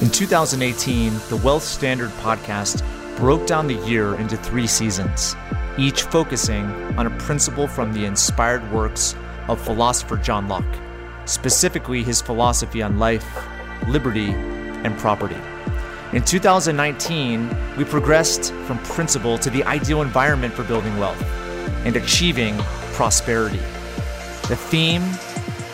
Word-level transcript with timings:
In 0.00 0.08
2018, 0.08 1.12
the 1.28 1.36
Wealth 1.44 1.62
Standard 1.62 2.08
podcast 2.22 2.82
broke 3.18 3.46
down 3.46 3.66
the 3.66 3.74
year 3.86 4.14
into 4.14 4.34
three 4.38 4.66
seasons, 4.66 5.36
each 5.76 6.04
focusing 6.04 6.64
on 6.96 7.06
a 7.06 7.18
principle 7.18 7.68
from 7.68 7.92
the 7.92 8.06
inspired 8.06 8.72
works 8.72 9.14
of 9.46 9.60
philosopher 9.60 10.16
John 10.16 10.48
Locke, 10.48 10.64
specifically 11.26 12.02
his 12.02 12.22
philosophy 12.22 12.80
on 12.80 12.98
life, 12.98 13.26
liberty, 13.88 14.30
and 14.30 14.96
property. 14.98 15.36
In 16.14 16.24
2019, 16.24 17.76
we 17.76 17.84
progressed 17.84 18.54
from 18.64 18.78
principle 18.78 19.36
to 19.36 19.50
the 19.50 19.62
ideal 19.64 20.00
environment 20.00 20.54
for 20.54 20.64
building 20.64 20.96
wealth 20.98 21.22
and 21.84 21.94
achieving 21.94 22.56
prosperity. 22.94 23.60
The 24.48 24.56
theme 24.56 25.02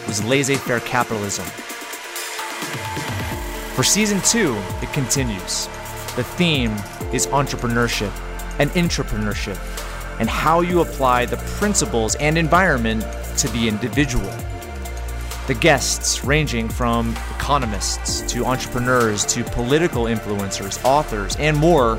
was 0.08 0.24
laissez 0.24 0.56
faire 0.56 0.80
capitalism. 0.80 1.46
For 3.76 3.82
season 3.82 4.22
two, 4.22 4.56
it 4.80 4.90
continues. 4.94 5.66
The 6.16 6.24
theme 6.24 6.70
is 7.12 7.26
entrepreneurship 7.26 8.10
and 8.58 8.70
intrapreneurship, 8.70 9.58
and 10.18 10.30
how 10.30 10.62
you 10.62 10.80
apply 10.80 11.26
the 11.26 11.36
principles 11.36 12.14
and 12.14 12.38
environment 12.38 13.04
to 13.36 13.48
the 13.48 13.68
individual. 13.68 14.32
The 15.46 15.58
guests, 15.60 16.24
ranging 16.24 16.70
from 16.70 17.10
economists 17.34 18.22
to 18.32 18.46
entrepreneurs 18.46 19.26
to 19.26 19.44
political 19.44 20.04
influencers, 20.04 20.82
authors, 20.82 21.36
and 21.36 21.54
more, 21.54 21.96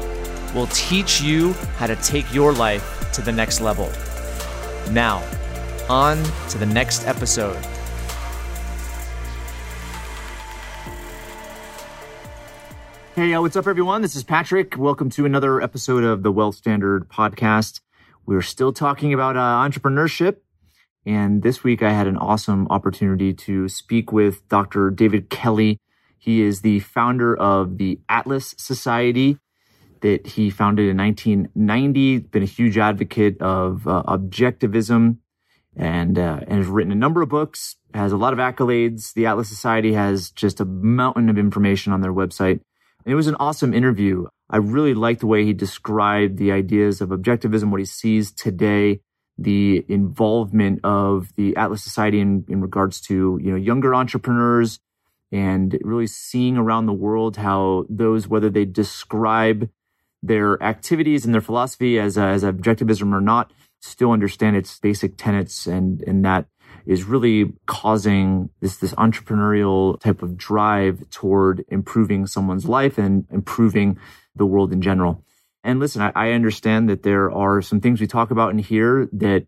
will 0.55 0.67
teach 0.71 1.21
you 1.21 1.53
how 1.77 1.85
to 1.85 1.95
take 1.97 2.33
your 2.33 2.53
life 2.53 3.11
to 3.13 3.21
the 3.21 3.31
next 3.31 3.61
level. 3.61 3.91
Now, 4.89 5.23
on 5.89 6.23
to 6.49 6.57
the 6.57 6.65
next 6.65 7.05
episode. 7.05 7.63
Hey, 13.17 13.35
what's 13.39 13.55
up, 13.55 13.65
everyone? 13.65 14.03
This 14.03 14.15
is 14.15 14.23
Patrick. 14.23 14.77
Welcome 14.77 15.09
to 15.09 15.25
another 15.25 15.59
episode 15.59 16.03
of 16.03 16.21
the 16.21 16.31
Wealth 16.31 16.53
Standard 16.53 17.09
podcast. 17.09 17.79
We're 18.27 18.43
still 18.43 18.71
talking 18.71 19.11
about 19.11 19.35
uh, 19.35 19.39
entrepreneurship. 19.67 20.35
And 21.03 21.41
this 21.41 21.63
week, 21.63 21.81
I 21.81 21.93
had 21.93 22.05
an 22.05 22.17
awesome 22.17 22.67
opportunity 22.69 23.33
to 23.33 23.69
speak 23.69 24.11
with 24.11 24.47
Dr. 24.49 24.91
David 24.91 25.31
Kelley. 25.31 25.79
He 26.19 26.43
is 26.43 26.61
the 26.61 26.79
founder 26.81 27.35
of 27.35 27.79
the 27.79 27.99
Atlas 28.07 28.53
Society 28.55 29.39
that 30.01 30.27
he 30.27 30.51
founded 30.51 30.87
in 30.87 30.97
1990. 30.97 32.19
Been 32.19 32.43
a 32.43 32.45
huge 32.45 32.77
advocate 32.77 33.41
of 33.41 33.87
uh, 33.87 34.03
objectivism 34.03 35.17
and 35.75 36.19
uh, 36.19 36.41
and 36.47 36.59
has 36.59 36.67
written 36.67 36.91
a 36.91 36.95
number 36.95 37.23
of 37.23 37.29
books. 37.29 37.77
Has 37.95 38.11
a 38.11 38.17
lot 38.17 38.33
of 38.33 38.37
accolades. 38.37 39.15
The 39.15 39.25
Atlas 39.25 39.49
Society 39.49 39.93
has 39.93 40.29
just 40.29 40.59
a 40.59 40.65
mountain 40.65 41.29
of 41.29 41.39
information 41.39 41.93
on 41.93 42.01
their 42.01 42.13
website. 42.13 42.59
And 43.07 43.13
it 43.13 43.15
was 43.15 43.27
an 43.27 43.37
awesome 43.39 43.73
interview. 43.73 44.25
I 44.49 44.57
really 44.57 44.93
liked 44.93 45.21
the 45.21 45.27
way 45.27 45.45
he 45.45 45.53
described 45.53 46.37
the 46.37 46.51
ideas 46.51 46.99
of 46.99 47.07
objectivism, 47.07 47.71
what 47.71 47.79
he 47.79 47.85
sees 47.85 48.33
today, 48.33 48.99
the 49.37 49.85
involvement 49.87 50.81
of 50.83 51.33
the 51.37 51.55
Atlas 51.55 51.81
Society 51.81 52.19
in, 52.19 52.43
in 52.49 52.59
regards 52.59 52.99
to, 53.03 53.39
you 53.41 53.51
know, 53.51 53.55
younger 53.55 53.95
entrepreneurs 53.95 54.81
and 55.31 55.79
really 55.83 56.05
seeing 56.05 56.57
around 56.57 56.85
the 56.85 56.91
world 56.91 57.37
how 57.37 57.85
those, 57.87 58.27
whether 58.27 58.49
they 58.49 58.65
describe 58.65 59.69
their 60.21 60.61
activities 60.61 61.23
and 61.23 61.33
their 61.33 61.39
philosophy 61.39 61.97
as, 61.97 62.17
uh, 62.17 62.25
as 62.25 62.43
objectivism 62.43 63.13
or 63.13 63.21
not, 63.21 63.53
still 63.79 64.11
understand 64.11 64.57
its 64.57 64.77
basic 64.81 65.15
tenets 65.15 65.65
and, 65.65 66.01
and 66.01 66.25
that 66.25 66.47
is 66.87 67.03
really 67.03 67.53
causing 67.65 68.49
this, 68.61 68.77
this 68.77 68.93
entrepreneurial 68.93 69.99
type 69.99 70.23
of 70.23 70.37
drive 70.37 71.07
toward 71.09 71.65
improving 71.67 72.25
someone's 72.25 72.65
life 72.65 72.97
and 72.97 73.25
improving 73.29 73.99
the 74.35 74.45
world 74.45 74.71
in 74.71 74.81
general. 74.81 75.21
And 75.65 75.81
listen, 75.81 76.01
I, 76.01 76.11
I 76.15 76.31
understand 76.31 76.87
that 76.89 77.03
there 77.03 77.29
are 77.29 77.61
some 77.61 77.81
things 77.81 77.99
we 77.99 78.07
talk 78.07 78.31
about 78.31 78.51
in 78.51 78.59
here 78.59 79.09
that 79.11 79.47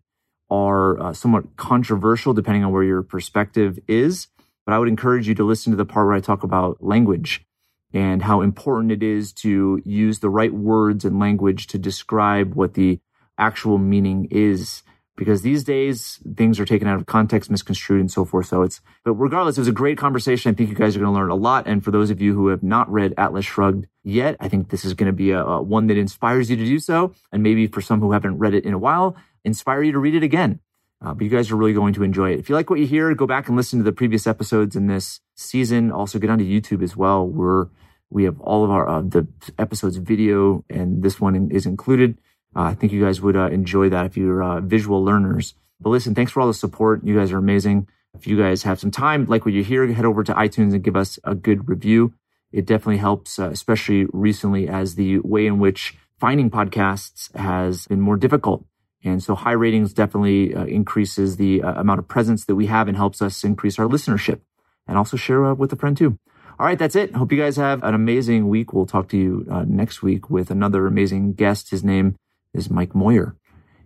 are 0.50 1.00
uh, 1.00 1.12
somewhat 1.14 1.56
controversial 1.56 2.34
depending 2.34 2.62
on 2.62 2.72
where 2.72 2.82
your 2.82 3.02
perspective 3.02 3.78
is. 3.88 4.26
But 4.66 4.74
I 4.74 4.78
would 4.78 4.88
encourage 4.88 5.26
you 5.26 5.34
to 5.36 5.44
listen 5.44 5.70
to 5.72 5.76
the 5.78 5.86
part 5.86 6.06
where 6.06 6.16
I 6.16 6.20
talk 6.20 6.42
about 6.42 6.84
language 6.84 7.46
and 7.94 8.22
how 8.22 8.42
important 8.42 8.92
it 8.92 9.02
is 9.02 9.32
to 9.32 9.80
use 9.86 10.18
the 10.18 10.28
right 10.28 10.52
words 10.52 11.06
and 11.06 11.18
language 11.18 11.68
to 11.68 11.78
describe 11.78 12.54
what 12.54 12.74
the 12.74 13.00
actual 13.38 13.78
meaning 13.78 14.28
is 14.30 14.82
because 15.20 15.42
these 15.42 15.64
days 15.64 16.18
things 16.34 16.58
are 16.58 16.64
taken 16.64 16.88
out 16.88 16.96
of 16.96 17.04
context, 17.04 17.50
misconstrued, 17.50 18.00
and 18.00 18.10
so 18.10 18.24
forth. 18.24 18.46
So 18.46 18.62
it's, 18.62 18.80
but 19.04 19.12
regardless, 19.12 19.58
it 19.58 19.60
was 19.60 19.68
a 19.68 19.72
great 19.72 19.98
conversation. 19.98 20.50
I 20.50 20.54
think 20.54 20.70
you 20.70 20.74
guys 20.74 20.96
are 20.96 20.98
going 20.98 21.12
to 21.12 21.20
learn 21.20 21.28
a 21.28 21.34
lot. 21.34 21.66
And 21.66 21.84
for 21.84 21.90
those 21.90 22.08
of 22.08 22.22
you 22.22 22.32
who 22.32 22.48
have 22.48 22.62
not 22.62 22.90
read 22.90 23.12
Atlas 23.18 23.44
Shrugged 23.44 23.86
yet, 24.02 24.36
I 24.40 24.48
think 24.48 24.70
this 24.70 24.82
is 24.82 24.94
going 24.94 25.08
to 25.08 25.12
be 25.12 25.32
a, 25.32 25.44
a 25.44 25.60
one 25.60 25.88
that 25.88 25.98
inspires 25.98 26.48
you 26.48 26.56
to 26.56 26.64
do 26.64 26.78
so. 26.78 27.12
And 27.32 27.42
maybe 27.42 27.66
for 27.66 27.82
some 27.82 28.00
who 28.00 28.12
haven't 28.12 28.38
read 28.38 28.54
it 28.54 28.64
in 28.64 28.72
a 28.72 28.78
while, 28.78 29.14
inspire 29.44 29.82
you 29.82 29.92
to 29.92 29.98
read 29.98 30.14
it 30.14 30.22
again. 30.22 30.60
Uh, 31.04 31.12
but 31.12 31.22
you 31.22 31.28
guys 31.28 31.50
are 31.50 31.56
really 31.56 31.74
going 31.74 31.92
to 31.92 32.02
enjoy 32.02 32.32
it. 32.32 32.38
If 32.38 32.48
you 32.48 32.54
like 32.54 32.70
what 32.70 32.78
you 32.80 32.86
hear, 32.86 33.14
go 33.14 33.26
back 33.26 33.46
and 33.46 33.58
listen 33.58 33.78
to 33.78 33.84
the 33.84 33.92
previous 33.92 34.26
episodes 34.26 34.74
in 34.74 34.86
this 34.86 35.20
season. 35.34 35.92
Also, 35.92 36.18
get 36.18 36.30
onto 36.30 36.46
YouTube 36.46 36.82
as 36.82 36.96
well. 36.96 37.26
We're 37.26 37.66
we 38.08 38.24
have 38.24 38.40
all 38.40 38.64
of 38.64 38.70
our 38.70 38.88
uh, 38.88 39.02
the 39.02 39.28
episodes 39.58 39.98
video, 39.98 40.64
and 40.70 41.02
this 41.02 41.20
one 41.20 41.50
is 41.50 41.66
included. 41.66 42.18
Uh, 42.54 42.62
I 42.62 42.74
think 42.74 42.92
you 42.92 43.04
guys 43.04 43.20
would 43.20 43.36
uh, 43.36 43.48
enjoy 43.48 43.88
that 43.90 44.06
if 44.06 44.16
you're 44.16 44.42
uh, 44.42 44.60
visual 44.60 45.04
learners. 45.04 45.54
But 45.80 45.90
listen, 45.90 46.14
thanks 46.14 46.32
for 46.32 46.40
all 46.40 46.46
the 46.46 46.54
support. 46.54 47.04
You 47.04 47.16
guys 47.16 47.32
are 47.32 47.38
amazing. 47.38 47.88
If 48.14 48.26
you 48.26 48.36
guys 48.36 48.64
have 48.64 48.80
some 48.80 48.90
time, 48.90 49.26
like 49.26 49.44
what 49.44 49.54
you 49.54 49.62
hear, 49.62 49.86
head 49.92 50.04
over 50.04 50.24
to 50.24 50.34
iTunes 50.34 50.74
and 50.74 50.82
give 50.82 50.96
us 50.96 51.18
a 51.24 51.34
good 51.34 51.68
review. 51.68 52.12
It 52.52 52.66
definitely 52.66 52.96
helps, 52.96 53.38
uh, 53.38 53.50
especially 53.50 54.06
recently 54.12 54.68
as 54.68 54.96
the 54.96 55.20
way 55.20 55.46
in 55.46 55.60
which 55.60 55.96
finding 56.18 56.50
podcasts 56.50 57.34
has 57.36 57.86
been 57.86 58.00
more 58.00 58.16
difficult. 58.16 58.64
And 59.04 59.22
so 59.22 59.34
high 59.34 59.52
ratings 59.52 59.94
definitely 59.94 60.54
uh, 60.54 60.64
increases 60.64 61.36
the 61.36 61.62
uh, 61.62 61.80
amount 61.80 62.00
of 62.00 62.08
presence 62.08 62.44
that 62.46 62.56
we 62.56 62.66
have 62.66 62.88
and 62.88 62.96
helps 62.96 63.22
us 63.22 63.44
increase 63.44 63.78
our 63.78 63.86
listenership 63.86 64.40
and 64.86 64.98
also 64.98 65.16
share 65.16 65.54
with 65.54 65.72
a 65.72 65.76
friend 65.76 65.96
too. 65.96 66.18
All 66.58 66.66
right, 66.66 66.78
that's 66.78 66.96
it. 66.96 67.14
Hope 67.14 67.32
you 67.32 67.38
guys 67.38 67.56
have 67.56 67.82
an 67.82 67.94
amazing 67.94 68.48
week. 68.48 68.74
We'll 68.74 68.84
talk 68.84 69.08
to 69.10 69.16
you 69.16 69.46
next 69.66 70.02
week 70.02 70.28
with 70.28 70.50
another 70.50 70.86
amazing 70.86 71.32
guest. 71.32 71.70
His 71.70 71.82
name 71.82 72.16
is 72.54 72.70
Mike 72.70 72.94
Moyer. 72.94 73.36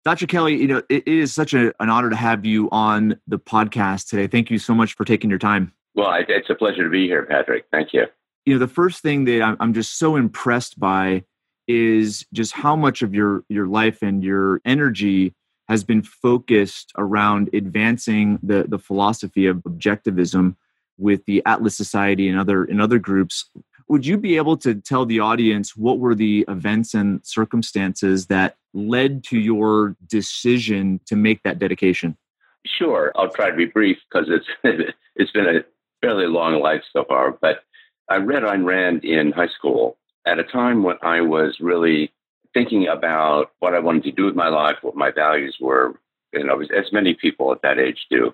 Dr. 0.04 0.26
Kelley, 0.26 0.60
you 0.60 0.68
know, 0.68 0.82
it 0.90 1.08
is 1.08 1.32
such 1.32 1.54
a, 1.54 1.72
an 1.80 1.90
honor 1.90 2.10
to 2.10 2.16
have 2.16 2.44
you 2.46 2.68
on 2.72 3.20
the 3.28 3.38
podcast 3.38 4.10
today. 4.10 4.26
Thank 4.28 4.50
you 4.50 4.58
so 4.58 4.74
much 4.74 4.96
for 4.96 5.06
taking 5.06 5.30
your 5.30 5.38
time. 5.38 5.72
Well, 5.96 6.14
it's 6.28 6.50
a 6.50 6.56
pleasure 6.56 6.84
to 6.84 6.90
be 6.90 7.06
here, 7.06 7.26
Patrick. 7.26 7.66
Thank 7.72 7.94
you. 7.94 8.06
You 8.46 8.54
know, 8.54 8.60
the 8.60 8.68
first 8.68 9.02
thing 9.02 9.26
that 9.26 9.58
I'm, 9.60 9.74
just 9.74 10.00
so 10.00 10.16
impressed 10.16 10.80
by 10.80 11.24
is 11.68 12.26
just 12.34 12.54
how 12.54 12.76
much 12.76 13.02
of 13.02 13.14
your 13.14 13.44
your 13.50 13.68
life 13.68 14.02
and 14.02 14.24
your 14.24 14.62
energy 14.66 15.36
has 15.68 15.84
been 15.84 16.02
focused 16.02 16.92
around 16.98 17.50
advancing 17.54 18.40
the 18.42 18.66
the 18.68 18.80
philosophy 18.80 19.46
of 19.46 19.58
objectivism 19.58 20.56
with 20.98 21.26
the 21.26 21.42
Atlas 21.46 21.76
Society 21.78 22.30
and 22.30 22.40
other 22.40 22.64
and 22.64 22.82
other 22.82 23.00
groups. 23.00 23.50
Would 23.88 24.06
you 24.06 24.18
be 24.18 24.38
able 24.38 24.58
to 24.58 24.76
tell 24.76 25.06
the 25.06 25.20
audience 25.20 25.76
what 25.76 26.00
were 26.00 26.16
the 26.16 26.46
events 26.48 26.94
and 26.94 27.20
circumstances 27.26 28.28
that 28.28 28.56
led 28.74 29.24
to 29.26 29.38
your 29.38 29.98
decision 30.08 31.02
to 31.08 31.16
make 31.18 31.44
that 31.44 31.60
dedication? 31.60 32.18
Sure, 32.66 33.12
I'll 33.16 33.30
try 33.30 33.50
to 33.50 33.56
be 33.56 33.66
brief 33.66 33.98
because 34.10 34.30
it's 34.30 34.48
it's 35.16 35.32
been 35.32 35.48
a 35.48 35.64
fairly 36.02 36.28
long 36.28 36.60
life 36.60 36.84
so 36.92 37.06
far, 37.08 37.32
but 37.32 37.64
I 38.10 38.18
read 38.18 38.44
Ayn 38.44 38.66
Rand 38.66 39.06
in 39.06 39.32
high 39.32 39.48
school 39.48 39.98
at 40.26 40.40
a 40.40 40.44
time 40.44 40.84
when 40.84 40.98
I 41.02 41.22
was 41.22 41.60
really 41.60 42.12
thinking 42.54 42.88
about 42.88 43.52
what 43.60 43.74
I 43.74 43.80
wanted 43.80 44.04
to 44.04 44.12
do 44.12 44.26
with 44.26 44.36
my 44.36 44.50
life, 44.50 44.78
what 44.82 44.96
my 44.96 45.12
values 45.12 45.58
were, 45.62 45.96
you 46.34 46.44
know, 46.44 46.62
as 46.62 46.92
many 46.92 47.14
people 47.14 47.52
at 47.52 47.62
that 47.62 47.80
age 47.80 48.08
do. 48.10 48.34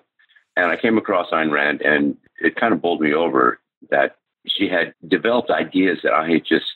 And 0.56 0.66
I 0.66 0.76
came 0.76 0.98
across 0.98 1.30
Ayn 1.30 1.52
Rand, 1.52 1.82
and 1.82 2.16
it 2.40 2.56
kind 2.56 2.74
of 2.74 2.82
bowled 2.82 3.00
me 3.00 3.14
over 3.14 3.60
that 3.90 4.16
she 4.46 4.68
had 4.68 4.94
developed 5.06 5.50
ideas 5.50 6.00
that 6.02 6.12
I 6.12 6.28
had 6.28 6.44
just 6.44 6.66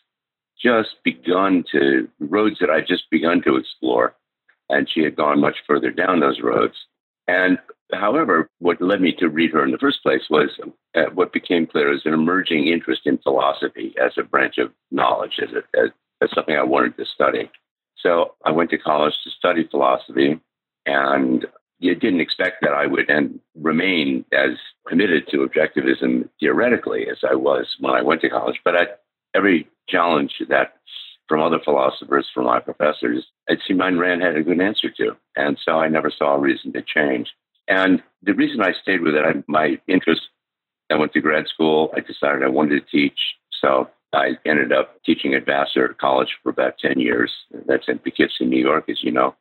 just 0.62 1.02
begun 1.02 1.64
to 1.72 2.08
roads 2.20 2.58
that 2.60 2.70
I 2.70 2.80
just 2.80 3.10
begun 3.10 3.42
to 3.42 3.56
explore, 3.56 4.14
and 4.68 4.88
she 4.88 5.02
had 5.02 5.16
gone 5.16 5.40
much 5.40 5.56
further 5.66 5.90
down 5.90 6.20
those 6.20 6.40
roads. 6.40 6.86
And 7.26 7.58
however, 7.92 8.48
what 8.58 8.80
led 8.80 9.00
me 9.00 9.12
to 9.18 9.28
read 9.28 9.52
her 9.52 9.64
in 9.64 9.70
the 9.70 9.78
first 9.78 10.02
place 10.02 10.22
was 10.30 10.50
uh, 10.94 11.02
what 11.14 11.32
became 11.32 11.66
clear 11.66 11.92
as 11.92 12.02
an 12.04 12.14
emerging 12.14 12.68
interest 12.68 13.02
in 13.06 13.18
philosophy 13.18 13.94
as 14.02 14.12
a 14.16 14.22
branch 14.22 14.58
of 14.58 14.72
knowledge, 14.90 15.40
as, 15.42 15.50
a, 15.50 15.78
as, 15.78 15.90
as 16.22 16.30
something 16.34 16.56
I 16.56 16.62
wanted 16.62 16.96
to 16.96 17.04
study. 17.04 17.50
So 17.96 18.34
I 18.44 18.50
went 18.50 18.70
to 18.70 18.78
college 18.78 19.14
to 19.24 19.30
study 19.30 19.66
philosophy, 19.70 20.40
and 20.86 21.46
you 21.78 21.94
didn't 21.94 22.20
expect 22.20 22.62
that 22.62 22.72
I 22.72 22.86
would 22.86 23.10
and 23.10 23.40
remain 23.54 24.24
as 24.32 24.50
committed 24.86 25.26
to 25.28 25.46
objectivism 25.46 26.28
theoretically 26.40 27.08
as 27.10 27.18
I 27.28 27.34
was 27.34 27.76
when 27.80 27.94
I 27.94 28.02
went 28.02 28.20
to 28.22 28.30
college. 28.30 28.60
But 28.64 28.76
at 28.76 29.00
every 29.34 29.68
challenge 29.88 30.34
that 30.48 30.74
from 31.28 31.40
other 31.40 31.60
philosophers, 31.64 32.28
from 32.32 32.44
my 32.44 32.60
professors, 32.60 33.26
it 33.48 33.60
seemed 33.66 33.80
Ayn 33.80 33.98
Rand 33.98 34.22
had 34.22 34.36
a 34.36 34.42
good 34.42 34.60
answer 34.60 34.90
to. 34.90 35.16
And 35.36 35.58
so 35.64 35.78
I 35.78 35.88
never 35.88 36.10
saw 36.10 36.34
a 36.34 36.38
reason 36.38 36.72
to 36.72 36.82
change. 36.82 37.30
And 37.68 38.02
the 38.22 38.34
reason 38.34 38.60
I 38.60 38.72
stayed 38.82 39.02
with 39.02 39.14
it, 39.14 39.24
I, 39.24 39.42
my 39.46 39.78
interest, 39.88 40.22
I 40.90 40.96
went 40.96 41.12
to 41.12 41.20
grad 41.20 41.48
school. 41.48 41.92
I 41.96 42.00
decided 42.00 42.42
I 42.42 42.48
wanted 42.48 42.84
to 42.84 42.90
teach. 42.90 43.18
So 43.60 43.88
I 44.12 44.32
ended 44.44 44.72
up 44.72 45.02
teaching 45.04 45.34
at 45.34 45.46
Vassar 45.46 45.96
College 46.00 46.36
for 46.42 46.50
about 46.50 46.78
10 46.78 47.00
years. 47.00 47.32
That's 47.66 47.88
in 47.88 47.98
Poughkeepsie, 47.98 48.44
New 48.44 48.60
York, 48.60 48.88
as 48.88 49.02
you 49.02 49.10
know. 49.10 49.34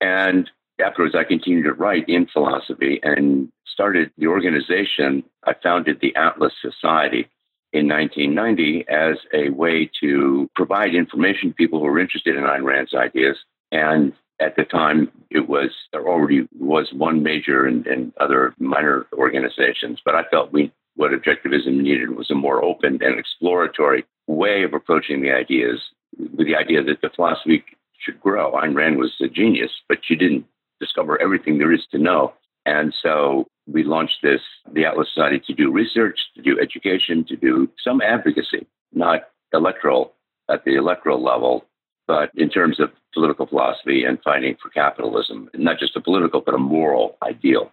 And 0.00 0.48
afterwards, 0.84 1.14
I 1.14 1.24
continued 1.24 1.64
to 1.64 1.72
write 1.72 2.08
in 2.08 2.26
philosophy 2.26 3.00
and 3.02 3.50
started 3.66 4.10
the 4.16 4.28
organization. 4.28 5.24
I 5.44 5.54
founded 5.62 6.00
the 6.00 6.14
Atlas 6.14 6.52
Society 6.60 7.28
in 7.72 7.88
1990 7.88 8.86
as 8.88 9.16
a 9.34 9.50
way 9.50 9.90
to 10.00 10.48
provide 10.54 10.94
information 10.94 11.50
to 11.50 11.54
people 11.54 11.80
who 11.80 11.86
were 11.86 11.98
interested 11.98 12.36
in 12.36 12.44
Ayn 12.44 12.64
Rand's 12.64 12.94
ideas. 12.94 13.36
And 13.72 14.12
at 14.40 14.56
the 14.56 14.64
time, 14.64 15.10
it 15.30 15.48
was 15.48 15.70
there 15.92 16.06
already 16.06 16.46
was 16.58 16.92
one 16.92 17.22
major 17.22 17.66
and, 17.66 17.86
and 17.86 18.12
other 18.20 18.54
minor 18.58 19.06
organizations, 19.14 20.00
but 20.04 20.14
I 20.14 20.24
felt 20.30 20.52
we 20.52 20.72
what 20.96 21.12
objectivism 21.12 21.76
needed 21.82 22.16
was 22.16 22.30
a 22.30 22.34
more 22.34 22.64
open 22.64 22.98
and 23.02 23.18
exploratory 23.18 24.04
way 24.26 24.62
of 24.62 24.72
approaching 24.72 25.20
the 25.20 25.30
ideas 25.30 25.80
with 26.18 26.46
the 26.46 26.56
idea 26.56 26.82
that 26.82 27.02
the 27.02 27.10
philosophy 27.14 27.62
should 27.98 28.20
grow. 28.20 28.52
Ayn 28.52 28.74
Rand 28.74 28.98
was 28.98 29.12
a 29.20 29.28
genius, 29.28 29.70
but 29.88 29.98
she 30.02 30.16
didn't 30.16 30.46
discover 30.80 31.20
everything 31.20 31.58
there 31.58 31.72
is 31.72 31.86
to 31.90 31.98
know. 31.98 32.32
And 32.64 32.94
so 33.02 33.46
we 33.66 33.84
launched 33.84 34.18
this, 34.22 34.40
the 34.72 34.86
Atlas 34.86 35.08
Society, 35.12 35.40
to 35.46 35.54
do 35.54 35.70
research, 35.70 36.18
to 36.34 36.42
do 36.42 36.58
education, 36.60 37.24
to 37.26 37.36
do 37.36 37.70
some 37.82 38.00
advocacy, 38.00 38.66
not 38.92 39.28
electoral 39.52 40.14
at 40.50 40.64
the 40.64 40.76
electoral 40.76 41.22
level, 41.22 41.64
but 42.06 42.30
in 42.36 42.48
terms 42.48 42.80
of 42.80 42.90
political 43.12 43.46
philosophy 43.46 44.04
and 44.04 44.22
fighting 44.22 44.56
for 44.62 44.68
capitalism, 44.70 45.50
not 45.54 45.78
just 45.78 45.96
a 45.96 46.00
political, 46.00 46.40
but 46.40 46.54
a 46.54 46.58
moral 46.58 47.16
ideal. 47.22 47.72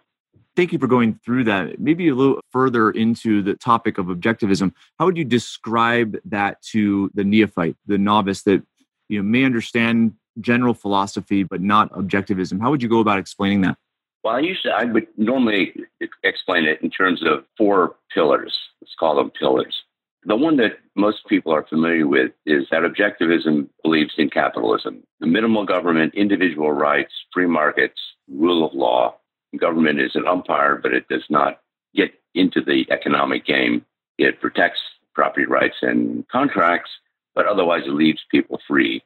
Thank 0.56 0.72
you 0.72 0.78
for 0.78 0.86
going 0.86 1.18
through 1.24 1.44
that. 1.44 1.80
Maybe 1.80 2.08
a 2.08 2.14
little 2.14 2.40
further 2.50 2.90
into 2.90 3.42
the 3.42 3.54
topic 3.54 3.98
of 3.98 4.06
objectivism. 4.06 4.72
How 4.98 5.06
would 5.06 5.16
you 5.16 5.24
describe 5.24 6.16
that 6.26 6.62
to 6.70 7.10
the 7.14 7.24
neophyte, 7.24 7.76
the 7.86 7.98
novice 7.98 8.42
that 8.42 8.62
you 9.08 9.18
know 9.18 9.24
may 9.24 9.44
understand 9.44 10.14
general 10.40 10.74
philosophy 10.74 11.42
but 11.42 11.60
not 11.60 11.90
objectivism? 11.92 12.60
How 12.60 12.70
would 12.70 12.82
you 12.82 12.88
go 12.88 13.00
about 13.00 13.18
explaining 13.18 13.62
that? 13.62 13.76
Well, 14.22 14.36
I 14.36 14.40
usually 14.40 14.72
I 14.72 14.84
would 14.84 15.06
normally 15.16 15.74
explain 16.22 16.64
it 16.64 16.80
in 16.82 16.90
terms 16.90 17.22
of 17.24 17.44
four 17.58 17.96
pillars. 18.12 18.56
Let's 18.80 18.94
call 18.98 19.16
them 19.16 19.30
pillars. 19.30 19.83
The 20.26 20.36
one 20.36 20.56
that 20.56 20.78
most 20.94 21.26
people 21.28 21.52
are 21.52 21.66
familiar 21.66 22.06
with 22.06 22.32
is 22.46 22.66
that 22.70 22.82
objectivism 22.82 23.68
believes 23.82 24.14
in 24.16 24.30
capitalism, 24.30 25.02
the 25.20 25.26
minimal 25.26 25.66
government, 25.66 26.14
individual 26.14 26.72
rights, 26.72 27.12
free 27.32 27.46
markets, 27.46 28.00
rule 28.28 28.66
of 28.66 28.74
law, 28.74 29.16
government 29.58 30.00
is 30.00 30.14
an 30.14 30.26
umpire, 30.26 30.76
but 30.76 30.94
it 30.94 31.08
does 31.08 31.24
not 31.28 31.60
get 31.94 32.12
into 32.34 32.60
the 32.60 32.86
economic 32.90 33.44
game. 33.44 33.84
It 34.18 34.40
protects 34.40 34.80
property 35.14 35.46
rights 35.46 35.76
and 35.82 36.26
contracts, 36.28 36.90
but 37.34 37.46
otherwise 37.46 37.82
it 37.86 37.92
leaves 37.92 38.24
people 38.30 38.60
free 38.66 39.02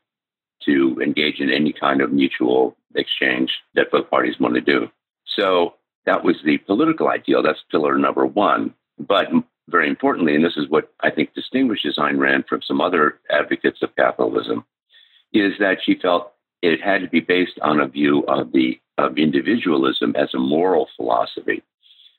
to 0.64 1.00
engage 1.02 1.40
in 1.40 1.50
any 1.50 1.72
kind 1.72 2.00
of 2.00 2.12
mutual 2.12 2.76
exchange 2.94 3.58
that 3.74 3.90
both 3.90 4.10
parties 4.10 4.40
want 4.40 4.54
to 4.54 4.60
do. 4.60 4.90
So 5.26 5.74
that 6.06 6.24
was 6.24 6.36
the 6.44 6.58
political 6.58 7.08
ideal. 7.08 7.42
That's 7.42 7.62
pillar 7.70 7.98
number 7.98 8.26
one. 8.26 8.74
But 8.98 9.28
very 9.68 9.88
importantly, 9.88 10.34
and 10.34 10.44
this 10.44 10.56
is 10.56 10.68
what 10.68 10.92
I 11.00 11.10
think 11.10 11.34
distinguishes 11.34 11.96
Ayn 11.98 12.18
Rand 12.18 12.44
from 12.48 12.62
some 12.62 12.80
other 12.80 13.20
advocates 13.30 13.82
of 13.82 13.94
capitalism, 13.96 14.64
is 15.32 15.52
that 15.60 15.78
she 15.84 15.94
felt 15.94 16.32
it 16.62 16.80
had 16.80 17.02
to 17.02 17.08
be 17.08 17.20
based 17.20 17.58
on 17.62 17.80
a 17.80 17.86
view 17.86 18.24
of 18.26 18.52
the 18.52 18.80
of 18.96 19.16
individualism 19.16 20.14
as 20.16 20.34
a 20.34 20.38
moral 20.38 20.88
philosophy. 20.96 21.62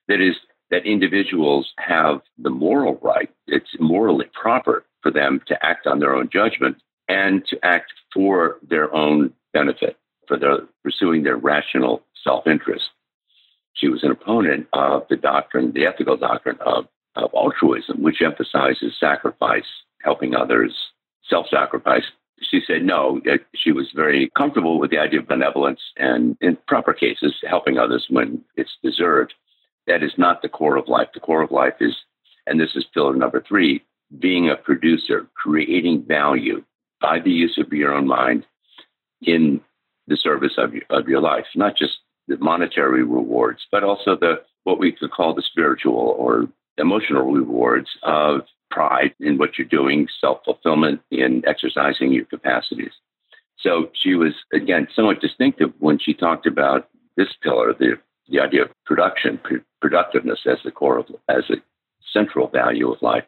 That 0.07 0.21
is, 0.21 0.35
that 0.71 0.85
individuals 0.85 1.73
have 1.77 2.21
the 2.37 2.49
moral 2.49 2.97
right, 3.01 3.29
it's 3.47 3.69
morally 3.79 4.27
proper 4.33 4.85
for 5.01 5.11
them 5.11 5.41
to 5.47 5.65
act 5.65 5.87
on 5.87 5.99
their 5.99 6.15
own 6.15 6.29
judgment 6.31 6.77
and 7.09 7.45
to 7.47 7.59
act 7.63 7.91
for 8.13 8.57
their 8.67 8.93
own 8.93 9.33
benefit, 9.51 9.97
for 10.27 10.37
their 10.37 10.59
pursuing 10.83 11.23
their 11.23 11.37
rational 11.37 12.03
self 12.23 12.47
interest. 12.47 12.89
She 13.73 13.87
was 13.87 14.03
an 14.03 14.11
opponent 14.11 14.67
of 14.73 15.07
the 15.09 15.15
doctrine, 15.15 15.71
the 15.73 15.85
ethical 15.85 16.17
doctrine 16.17 16.57
of, 16.61 16.87
of 17.15 17.31
altruism, 17.33 18.01
which 18.01 18.21
emphasizes 18.21 18.97
sacrifice, 18.99 19.65
helping 20.03 20.35
others, 20.35 20.75
self 21.27 21.47
sacrifice, 21.49 22.03
she 22.41 22.61
said 22.65 22.83
no. 22.83 23.21
She 23.53 23.71
was 23.71 23.91
very 23.93 24.31
comfortable 24.37 24.79
with 24.79 24.91
the 24.91 24.97
idea 24.97 25.19
of 25.19 25.27
benevolence 25.27 25.81
and, 25.97 26.37
in 26.41 26.57
proper 26.67 26.93
cases, 26.93 27.35
helping 27.47 27.77
others 27.77 28.05
when 28.09 28.43
it's 28.55 28.77
deserved. 28.83 29.33
That 29.87 30.03
is 30.03 30.13
not 30.17 30.41
the 30.41 30.49
core 30.49 30.77
of 30.77 30.87
life. 30.87 31.09
The 31.13 31.19
core 31.19 31.41
of 31.41 31.51
life 31.51 31.75
is, 31.79 31.95
and 32.47 32.59
this 32.59 32.75
is 32.75 32.85
pillar 32.93 33.15
number 33.15 33.43
three, 33.45 33.83
being 34.19 34.49
a 34.49 34.55
producer, 34.55 35.27
creating 35.35 36.05
value 36.07 36.63
by 37.01 37.19
the 37.19 37.31
use 37.31 37.57
of 37.57 37.71
your 37.73 37.93
own 37.93 38.07
mind 38.07 38.45
in 39.21 39.61
the 40.07 40.17
service 40.17 40.53
of 40.57 40.73
your, 40.73 40.83
of 40.89 41.07
your 41.07 41.21
life, 41.21 41.45
not 41.55 41.75
just 41.75 41.99
the 42.27 42.37
monetary 42.37 43.03
rewards, 43.03 43.65
but 43.71 43.83
also 43.83 44.15
the 44.15 44.41
what 44.63 44.79
we 44.79 44.91
could 44.91 45.11
call 45.11 45.33
the 45.33 45.41
spiritual 45.41 46.15
or 46.17 46.47
emotional 46.79 47.31
rewards 47.31 47.89
of 48.03 48.41
pride 48.71 49.13
in 49.19 49.37
what 49.37 49.57
you're 49.57 49.67
doing, 49.67 50.07
self 50.21 50.43
fulfillment 50.45 51.01
in 51.11 51.43
exercising 51.47 52.11
your 52.11 52.25
capacities. 52.25 52.93
So 53.59 53.89
she 53.93 54.15
was, 54.15 54.33
again, 54.53 54.87
somewhat 54.95 55.21
distinctive 55.21 55.73
when 55.79 55.99
she 55.99 56.13
talked 56.13 56.45
about 56.45 56.87
this 57.17 57.29
pillar, 57.43 57.73
the, 57.73 57.99
the 58.29 58.39
idea 58.39 58.63
of 58.63 58.69
production, 58.85 59.39
productiveness 59.81 60.39
as 60.45 60.59
the 60.63 60.71
core 60.71 60.99
of, 60.99 61.07
as 61.27 61.49
a 61.49 61.55
central 62.13 62.47
value 62.47 62.91
of 62.91 63.01
life. 63.01 63.25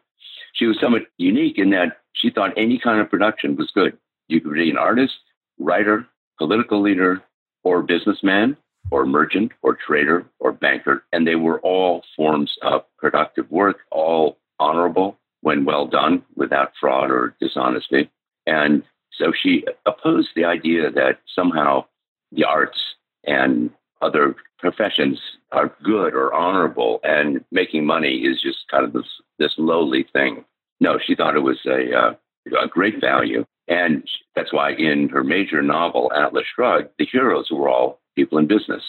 She 0.54 0.66
was 0.66 0.78
somewhat 0.80 1.02
unique 1.18 1.58
in 1.58 1.70
that 1.70 1.98
she 2.14 2.30
thought 2.30 2.52
any 2.56 2.78
kind 2.78 3.00
of 3.00 3.10
production 3.10 3.56
was 3.56 3.70
good. 3.74 3.96
You 4.28 4.40
could 4.40 4.54
be 4.54 4.70
an 4.70 4.78
artist, 4.78 5.14
writer, 5.58 6.06
political 6.38 6.80
leader, 6.80 7.22
or 7.64 7.82
businessman, 7.82 8.56
or 8.90 9.06
merchant, 9.06 9.52
or 9.62 9.74
trader, 9.74 10.26
or 10.38 10.52
banker, 10.52 11.04
and 11.12 11.26
they 11.26 11.36
were 11.36 11.60
all 11.60 12.02
forms 12.16 12.56
of 12.62 12.84
productive 12.98 13.50
work, 13.50 13.78
all 13.90 14.38
honorable, 14.58 15.18
when 15.40 15.64
well 15.64 15.86
done 15.86 16.22
without 16.36 16.72
fraud 16.78 17.10
or 17.10 17.34
dishonesty. 17.40 18.10
And 18.46 18.82
so 19.12 19.32
she 19.32 19.64
opposed 19.86 20.30
the 20.34 20.44
idea 20.44 20.90
that 20.90 21.18
somehow 21.34 21.84
the 22.32 22.44
arts 22.44 22.78
and 23.24 23.70
other 24.00 24.34
professions 24.58 25.20
are 25.52 25.74
good 25.82 26.14
or 26.14 26.32
honorable 26.32 27.00
and 27.02 27.44
making 27.50 27.84
money 27.84 28.18
is 28.18 28.40
just 28.40 28.68
kind 28.70 28.84
of 28.84 28.92
this, 28.92 29.06
this 29.38 29.54
lowly 29.58 30.06
thing. 30.12 30.44
No, 30.80 30.98
she 30.98 31.14
thought 31.14 31.36
it 31.36 31.40
was 31.40 31.60
a, 31.66 31.94
uh, 31.96 32.14
a 32.60 32.68
great 32.68 33.00
value. 33.00 33.44
And 33.68 34.08
that's 34.34 34.52
why 34.52 34.72
in 34.72 35.08
her 35.10 35.22
major 35.22 35.62
novel, 35.62 36.12
Atlas 36.14 36.46
Shrugged, 36.52 36.90
the 36.98 37.06
heroes 37.06 37.48
were 37.50 37.68
all 37.68 38.00
people 38.14 38.38
in 38.38 38.46
business. 38.46 38.82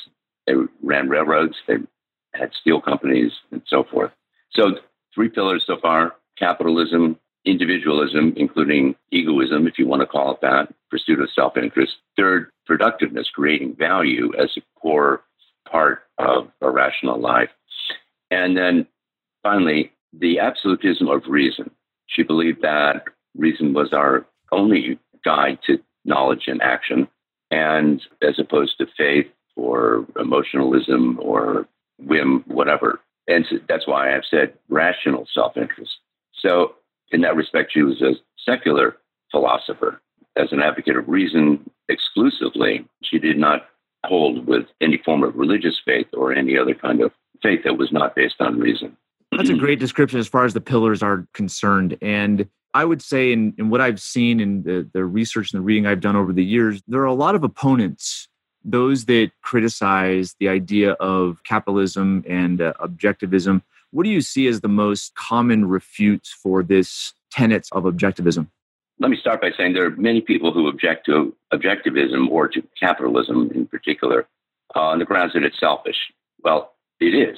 They 0.48 0.54
ran 0.82 1.10
railroads, 1.10 1.56
they 1.68 1.78
had 2.34 2.52
steel 2.60 2.82
companies, 2.82 3.32
and 3.52 3.62
so 3.68 3.84
forth. 3.84 4.12
So, 4.52 4.78
three 5.14 5.30
pillars 5.30 5.64
so 5.66 5.78
far 5.82 6.14
capitalism, 6.38 7.18
individualism, 7.46 8.34
including 8.36 8.96
egoism, 9.12 9.68
if 9.68 9.78
you 9.78 9.88
want 9.88 10.02
to 10.02 10.08
call 10.08 10.34
it 10.34 10.42
that, 10.42 10.74
pursuit 10.90 11.20
of 11.20 11.30
self 11.32 11.58
interest. 11.58 11.94
Third, 12.18 12.50
productiveness, 12.66 13.30
creating 13.30 13.76
value 13.76 14.32
as 14.38 14.50
a 14.58 14.62
core 14.80 15.24
part 15.70 16.04
of 16.18 16.50
a 16.62 16.70
rational 16.70 17.20
life. 17.20 17.50
And 18.32 18.58
then 18.58 18.88
finally, 19.44 19.92
the 20.12 20.40
absolutism 20.40 21.08
of 21.08 21.24
reason. 21.28 21.72
She 22.08 22.24
believed 22.24 22.62
that 22.62 23.06
reason 23.36 23.74
was 23.74 23.94
our 23.94 24.26
only 24.52 25.00
guide 25.26 25.60
to 25.66 25.80
knowledge 26.06 26.44
and 26.48 26.62
action, 26.62 27.08
and 27.54 28.02
as 28.24 28.40
opposed 28.40 28.78
to 28.80 28.88
faith 28.98 29.28
or 29.56 30.08
emotionalism 30.20 31.20
or 31.22 31.68
whim, 32.00 32.44
whatever. 32.48 33.00
And 33.28 33.46
so 33.48 33.58
that's 33.70 33.88
why 33.88 34.16
I've 34.16 34.26
said 34.30 34.54
rational 34.70 35.28
self 35.32 35.56
interest. 35.56 35.92
So, 36.34 36.74
in 37.12 37.22
that 37.22 37.36
respect, 37.36 37.72
she 37.72 37.84
was 37.84 38.02
a 38.02 38.14
secular 38.44 38.98
philosopher. 39.32 40.02
As 40.36 40.52
an 40.52 40.62
advocate 40.62 40.98
of 40.98 41.08
reason 41.08 41.70
exclusively, 41.90 42.86
she 43.04 43.20
did 43.20 43.38
not 43.38 43.68
hold 44.04 44.48
with 44.48 44.66
any 44.82 44.98
form 45.06 45.24
of 45.24 45.36
religious 45.36 45.80
faith 45.86 46.08
or 46.14 46.34
any 46.34 46.58
other 46.58 46.74
kind 46.74 47.02
of 47.02 47.12
faith 47.44 47.62
that 47.66 47.78
was 47.78 47.92
not 47.92 48.16
based 48.16 48.38
on 48.40 48.60
reason. 48.60 48.98
That's 49.38 49.50
a 49.50 49.56
great 49.56 49.80
description 49.80 50.20
as 50.20 50.28
far 50.28 50.46
as 50.46 50.54
the 50.54 50.62
pillars 50.62 51.04
are 51.04 51.28
concerned. 51.34 51.98
And 52.02 52.48
I 52.74 52.86
would 52.86 53.02
say, 53.02 53.32
in, 53.32 53.54
in 53.58 53.70
what 53.70 53.82
I've 53.82 54.02
seen 54.02 54.40
in 54.40 54.64
the, 54.64 54.90
the 54.94 55.06
research 55.06 55.54
and 55.54 55.60
the 55.60 55.64
reading 55.64 55.86
I've 55.86 56.00
done 56.00 56.16
over 56.16 56.34
the 56.34 56.44
years, 56.44 56.82
there 56.88 57.02
are 57.02 57.06
a 57.06 57.14
lot 57.14 57.36
of 57.36 57.44
opponents, 57.44 58.28
those 58.64 59.06
that 59.06 59.32
criticize 59.42 60.36
the 60.40 60.50
idea 60.50 60.94
of 60.94 61.44
capitalism 61.44 62.24
and 62.28 62.62
uh, 62.62 62.74
objectivism. 62.80 63.62
What 63.92 64.04
do 64.04 64.10
you 64.10 64.22
see 64.22 64.48
as 64.48 64.62
the 64.62 64.70
most 64.70 65.14
common 65.16 65.66
refutes 65.66 66.34
for 66.34 66.64
this 66.64 67.14
tenets 67.32 67.70
of 67.74 67.84
objectivism? 67.84 68.48
Let 69.00 69.12
me 69.12 69.18
start 69.18 69.42
by 69.42 69.52
saying 69.56 69.74
there 69.74 69.86
are 69.86 69.92
many 69.92 70.22
people 70.22 70.54
who 70.54 70.68
object 70.68 71.06
to 71.08 71.36
objectivism 71.52 72.30
or 72.30 72.48
to 72.48 72.64
capitalism 72.80 73.52
in 73.54 73.68
particular 73.68 74.28
uh, 74.76 74.80
on 74.80 75.00
the 75.00 75.06
grounds 75.06 75.34
that 75.34 75.44
it's 75.44 75.60
selfish. 75.60 75.98
Well, 76.44 76.74
it 77.00 77.14
is. 77.14 77.38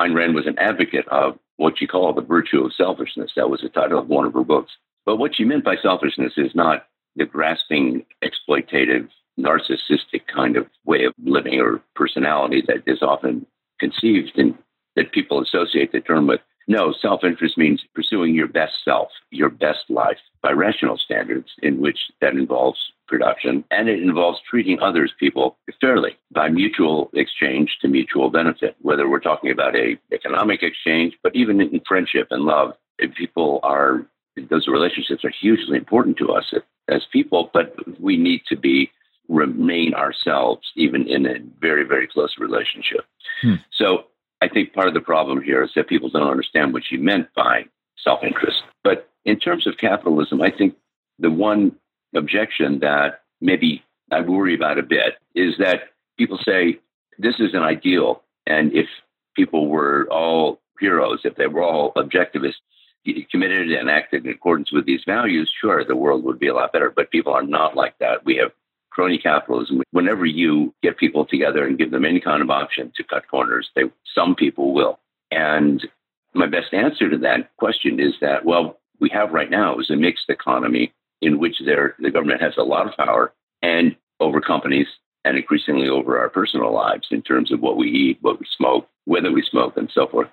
Ayn 0.00 0.14
Rand 0.14 0.34
was 0.34 0.46
an 0.46 0.58
advocate 0.58 1.06
of 1.08 1.38
what 1.56 1.78
she 1.78 1.86
called 1.86 2.16
the 2.16 2.22
virtue 2.22 2.64
of 2.64 2.72
selfishness. 2.72 3.32
That 3.36 3.50
was 3.50 3.60
the 3.60 3.68
title 3.68 3.98
of 3.98 4.08
one 4.08 4.24
of 4.24 4.32
her 4.32 4.42
books. 4.42 4.72
But 5.04 5.16
what 5.16 5.36
she 5.36 5.44
meant 5.44 5.64
by 5.64 5.76
selfishness 5.76 6.32
is 6.38 6.54
not 6.54 6.86
the 7.16 7.26
grasping, 7.26 8.06
exploitative, 8.24 9.08
narcissistic 9.38 10.26
kind 10.34 10.56
of 10.56 10.66
way 10.86 11.04
of 11.04 11.12
living 11.22 11.60
or 11.60 11.82
personality 11.94 12.62
that 12.66 12.82
is 12.86 13.02
often 13.02 13.46
conceived 13.78 14.38
and 14.38 14.56
that 14.96 15.12
people 15.12 15.42
associate 15.42 15.92
the 15.92 16.00
term 16.00 16.26
with. 16.26 16.40
No, 16.70 16.92
self 16.92 17.24
interest 17.24 17.58
means 17.58 17.82
pursuing 17.96 18.32
your 18.32 18.46
best 18.46 18.84
self, 18.84 19.08
your 19.32 19.48
best 19.50 19.90
life 19.90 20.20
by 20.40 20.52
rational 20.52 20.96
standards, 20.96 21.50
in 21.64 21.80
which 21.80 21.98
that 22.20 22.34
involves 22.34 22.78
production 23.08 23.64
and 23.72 23.88
it 23.88 24.00
involves 24.00 24.38
treating 24.48 24.78
others, 24.80 25.12
people, 25.18 25.58
fairly 25.80 26.16
by 26.30 26.48
mutual 26.48 27.10
exchange 27.12 27.76
to 27.80 27.88
mutual 27.88 28.30
benefit, 28.30 28.76
whether 28.82 29.08
we're 29.08 29.18
talking 29.18 29.50
about 29.50 29.74
a 29.74 29.98
economic 30.12 30.62
exchange, 30.62 31.14
but 31.24 31.34
even 31.34 31.60
in 31.60 31.80
friendship 31.88 32.28
and 32.30 32.44
love. 32.44 32.74
If 33.00 33.16
people 33.16 33.58
are, 33.64 34.06
those 34.48 34.68
relationships 34.68 35.24
are 35.24 35.32
hugely 35.40 35.76
important 35.76 36.18
to 36.18 36.32
us 36.34 36.54
as 36.86 37.02
people, 37.10 37.50
but 37.52 37.74
we 38.00 38.16
need 38.16 38.42
to 38.46 38.54
be 38.54 38.92
remain 39.28 39.92
ourselves 39.94 40.70
even 40.76 41.08
in 41.08 41.26
a 41.26 41.34
very, 41.60 41.82
very 41.82 42.06
close 42.06 42.36
relationship. 42.38 43.06
Hmm. 43.42 43.54
So 43.72 44.04
I 44.40 44.48
think 44.48 44.72
part 44.72 44.88
of 44.88 44.94
the 44.94 45.00
problem 45.00 45.42
here 45.42 45.62
is 45.62 45.70
that 45.74 45.88
people 45.88 46.08
don't 46.08 46.30
understand 46.30 46.72
what 46.72 46.84
she 46.84 46.96
meant 46.96 47.28
by 47.34 47.66
self 48.02 48.22
interest. 48.22 48.62
But 48.82 49.08
in 49.24 49.38
terms 49.38 49.66
of 49.66 49.76
capitalism, 49.76 50.40
I 50.40 50.50
think 50.50 50.76
the 51.18 51.30
one 51.30 51.76
objection 52.14 52.80
that 52.80 53.22
maybe 53.40 53.82
I 54.10 54.20
worry 54.20 54.54
about 54.54 54.78
a 54.78 54.82
bit 54.82 55.14
is 55.34 55.56
that 55.58 55.90
people 56.18 56.38
say 56.38 56.80
this 57.18 57.38
is 57.38 57.54
an 57.54 57.62
ideal. 57.62 58.22
And 58.46 58.72
if 58.72 58.88
people 59.36 59.68
were 59.68 60.08
all 60.10 60.60
heroes, 60.80 61.20
if 61.24 61.36
they 61.36 61.46
were 61.46 61.62
all 61.62 61.92
objectivists, 61.94 62.54
committed 63.30 63.70
and 63.70 63.88
acted 63.88 64.26
in 64.26 64.32
accordance 64.32 64.72
with 64.72 64.86
these 64.86 65.02
values, 65.06 65.52
sure, 65.58 65.84
the 65.84 65.96
world 65.96 66.24
would 66.24 66.38
be 66.38 66.48
a 66.48 66.54
lot 66.54 66.72
better. 66.72 66.90
But 66.90 67.10
people 67.10 67.32
are 67.32 67.42
not 67.42 67.76
like 67.76 67.98
that. 67.98 68.24
We 68.24 68.36
have 68.36 68.52
crony 68.90 69.18
capitalism. 69.18 69.82
Whenever 69.92 70.26
you 70.26 70.74
get 70.82 70.98
people 70.98 71.24
together 71.24 71.66
and 71.66 71.78
give 71.78 71.90
them 71.90 72.04
any 72.04 72.20
kind 72.20 72.42
of 72.42 72.50
option 72.50 72.92
to 72.96 73.04
cut 73.04 73.28
corners, 73.28 73.70
they 73.74 73.84
some 74.14 74.34
people 74.34 74.72
will. 74.74 74.98
And 75.30 75.86
my 76.34 76.46
best 76.46 76.72
answer 76.72 77.08
to 77.08 77.18
that 77.18 77.56
question 77.56 78.00
is 78.00 78.14
that 78.20 78.44
well, 78.44 78.78
we 79.00 79.08
have 79.10 79.32
right 79.32 79.50
now 79.50 79.78
is 79.78 79.90
a 79.90 79.96
mixed 79.96 80.28
economy 80.28 80.92
in 81.22 81.38
which 81.38 81.56
there 81.64 81.96
the 81.98 82.10
government 82.10 82.42
has 82.42 82.54
a 82.56 82.62
lot 82.62 82.86
of 82.86 82.96
power 82.96 83.32
and 83.62 83.96
over 84.20 84.40
companies 84.40 84.86
and 85.24 85.36
increasingly 85.36 85.88
over 85.88 86.18
our 86.18 86.28
personal 86.28 86.72
lives 86.72 87.08
in 87.10 87.22
terms 87.22 87.52
of 87.52 87.60
what 87.60 87.76
we 87.76 87.88
eat, 87.88 88.18
what 88.20 88.40
we 88.40 88.46
smoke, 88.56 88.88
whether 89.04 89.30
we 89.30 89.42
smoke, 89.42 89.76
and 89.76 89.90
so 89.92 90.06
forth. 90.06 90.28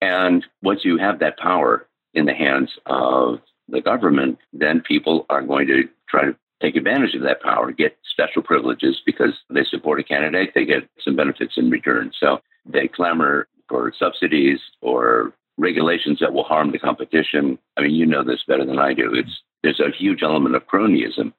And 0.00 0.44
once 0.62 0.84
you 0.84 0.98
have 0.98 1.20
that 1.20 1.38
power 1.38 1.86
in 2.14 2.26
the 2.26 2.34
hands 2.34 2.70
of 2.86 3.40
the 3.68 3.80
government, 3.80 4.38
then 4.52 4.80
people 4.80 5.26
are 5.30 5.42
going 5.42 5.66
to 5.68 5.88
try 6.08 6.24
to 6.24 6.36
take 6.60 6.76
advantage 6.76 7.14
of 7.14 7.22
that 7.22 7.42
power, 7.42 7.70
get 7.72 7.96
special 8.10 8.42
privileges 8.42 9.00
because 9.04 9.32
they 9.50 9.64
support 9.64 10.00
a 10.00 10.04
candidate, 10.04 10.52
they 10.54 10.64
get 10.64 10.88
some 11.02 11.16
benefits 11.16 11.54
in 11.56 11.70
return. 11.70 12.12
So 12.18 12.38
they 12.64 12.88
clamor 12.88 13.48
for 13.68 13.92
subsidies 13.98 14.58
or 14.80 15.32
regulations 15.58 16.18
that 16.20 16.32
will 16.32 16.44
harm 16.44 16.72
the 16.72 16.78
competition. 16.78 17.58
I 17.76 17.82
mean, 17.82 17.94
you 17.94 18.06
know 18.06 18.24
this 18.24 18.42
better 18.46 18.64
than 18.64 18.78
I 18.78 18.94
do. 18.94 19.12
It's 19.14 19.42
there's 19.62 19.80
a 19.80 19.90
huge 19.96 20.22
element 20.22 20.54
of 20.54 20.66
cronyism, 20.66 21.32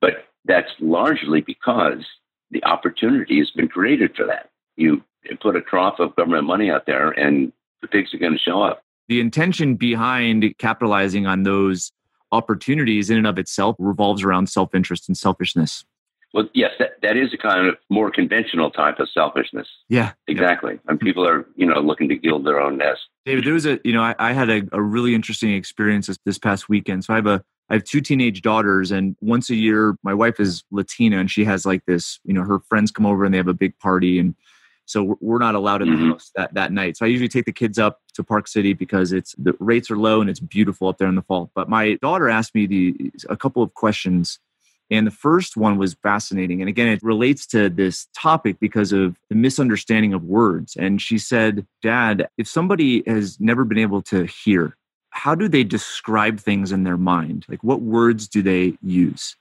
but 0.00 0.28
that's 0.44 0.70
largely 0.78 1.40
because 1.40 2.04
the 2.50 2.62
opportunity 2.64 3.38
has 3.38 3.50
been 3.50 3.68
created 3.68 4.14
for 4.14 4.26
that. 4.26 4.50
You 4.76 5.02
put 5.40 5.56
a 5.56 5.60
trough 5.60 5.98
of 5.98 6.14
government 6.16 6.44
money 6.44 6.70
out 6.70 6.86
there, 6.86 7.10
and 7.10 7.52
the 7.80 7.88
pigs 7.88 8.12
are 8.14 8.18
going 8.18 8.32
to 8.32 8.38
show 8.38 8.62
up. 8.62 8.82
The 9.08 9.20
intention 9.20 9.74
behind 9.76 10.54
capitalizing 10.58 11.26
on 11.26 11.42
those 11.42 11.92
opportunities 12.32 13.10
in 13.10 13.18
and 13.18 13.26
of 13.26 13.38
itself 13.38 13.76
revolves 13.78 14.24
around 14.24 14.48
self 14.48 14.74
interest 14.74 15.08
and 15.08 15.16
selfishness. 15.16 15.84
Well, 16.34 16.48
yes, 16.54 16.70
that, 16.78 16.92
that 17.02 17.16
is 17.16 17.34
a 17.34 17.36
kind 17.36 17.68
of 17.68 17.76
more 17.90 18.10
conventional 18.10 18.70
type 18.70 18.98
of 18.98 19.08
selfishness. 19.12 19.68
Yeah, 19.88 20.12
exactly. 20.26 20.78
And 20.88 20.98
people 20.98 21.28
are, 21.28 21.46
you 21.56 21.66
know, 21.66 21.78
looking 21.80 22.08
to 22.08 22.16
gild 22.16 22.46
their 22.46 22.58
own 22.58 22.78
nest. 22.78 23.00
David, 23.26 23.44
there 23.44 23.52
was 23.52 23.66
a, 23.66 23.78
you 23.84 23.92
know, 23.92 24.02
I, 24.02 24.14
I 24.18 24.32
had 24.32 24.48
a, 24.48 24.62
a, 24.72 24.80
really 24.80 25.14
interesting 25.14 25.52
experience 25.52 26.06
this, 26.06 26.18
this 26.24 26.38
past 26.38 26.70
weekend. 26.70 27.04
So 27.04 27.12
I 27.12 27.16
have 27.16 27.26
a, 27.26 27.44
I 27.68 27.74
have 27.74 27.84
two 27.84 28.00
teenage 28.00 28.42
daughters, 28.42 28.90
and 28.90 29.14
once 29.20 29.50
a 29.50 29.54
year, 29.54 29.96
my 30.02 30.14
wife 30.14 30.40
is 30.40 30.64
Latina, 30.70 31.18
and 31.18 31.30
she 31.30 31.44
has 31.44 31.64
like 31.64 31.84
this, 31.86 32.18
you 32.24 32.32
know, 32.32 32.42
her 32.42 32.60
friends 32.60 32.90
come 32.90 33.06
over 33.06 33.24
and 33.24 33.32
they 33.32 33.38
have 33.38 33.48
a 33.48 33.54
big 33.54 33.78
party, 33.78 34.18
and 34.18 34.34
so 34.92 35.16
we're 35.20 35.38
not 35.38 35.54
allowed 35.54 35.82
in 35.82 35.90
the 35.90 35.96
mm-hmm. 35.96 36.10
house 36.10 36.30
that, 36.36 36.54
that 36.54 36.72
night. 36.72 36.96
So 36.96 37.06
I 37.06 37.08
usually 37.08 37.28
take 37.28 37.46
the 37.46 37.52
kids 37.52 37.78
up 37.78 38.00
to 38.14 38.22
Park 38.22 38.46
City 38.46 38.74
because 38.74 39.12
it's 39.12 39.34
the 39.38 39.54
rates 39.58 39.90
are 39.90 39.96
low 39.96 40.20
and 40.20 40.28
it's 40.28 40.40
beautiful 40.40 40.88
up 40.88 40.98
there 40.98 41.08
in 41.08 41.14
the 41.14 41.22
fall. 41.22 41.50
But 41.54 41.68
my 41.68 41.94
daughter 42.02 42.28
asked 42.28 42.54
me 42.54 42.66
the 42.66 43.12
a 43.28 43.36
couple 43.36 43.62
of 43.62 43.74
questions. 43.74 44.38
And 44.90 45.06
the 45.06 45.12
first 45.12 45.56
one 45.56 45.78
was 45.78 45.94
fascinating. 45.94 46.60
And 46.60 46.68
again, 46.68 46.88
it 46.88 47.02
relates 47.02 47.46
to 47.46 47.70
this 47.70 48.08
topic 48.14 48.58
because 48.60 48.92
of 48.92 49.16
the 49.30 49.34
misunderstanding 49.34 50.12
of 50.12 50.22
words. 50.22 50.76
And 50.76 51.00
she 51.00 51.16
said, 51.16 51.66
Dad, 51.82 52.28
if 52.36 52.46
somebody 52.46 53.02
has 53.06 53.40
never 53.40 53.64
been 53.64 53.78
able 53.78 54.02
to 54.02 54.24
hear, 54.24 54.76
how 55.08 55.34
do 55.34 55.48
they 55.48 55.64
describe 55.64 56.38
things 56.40 56.72
in 56.72 56.84
their 56.84 56.98
mind? 56.98 57.46
Like, 57.48 57.64
what 57.64 57.80
words 57.80 58.28
do 58.28 58.42
they 58.42 58.76
use? 58.82 59.34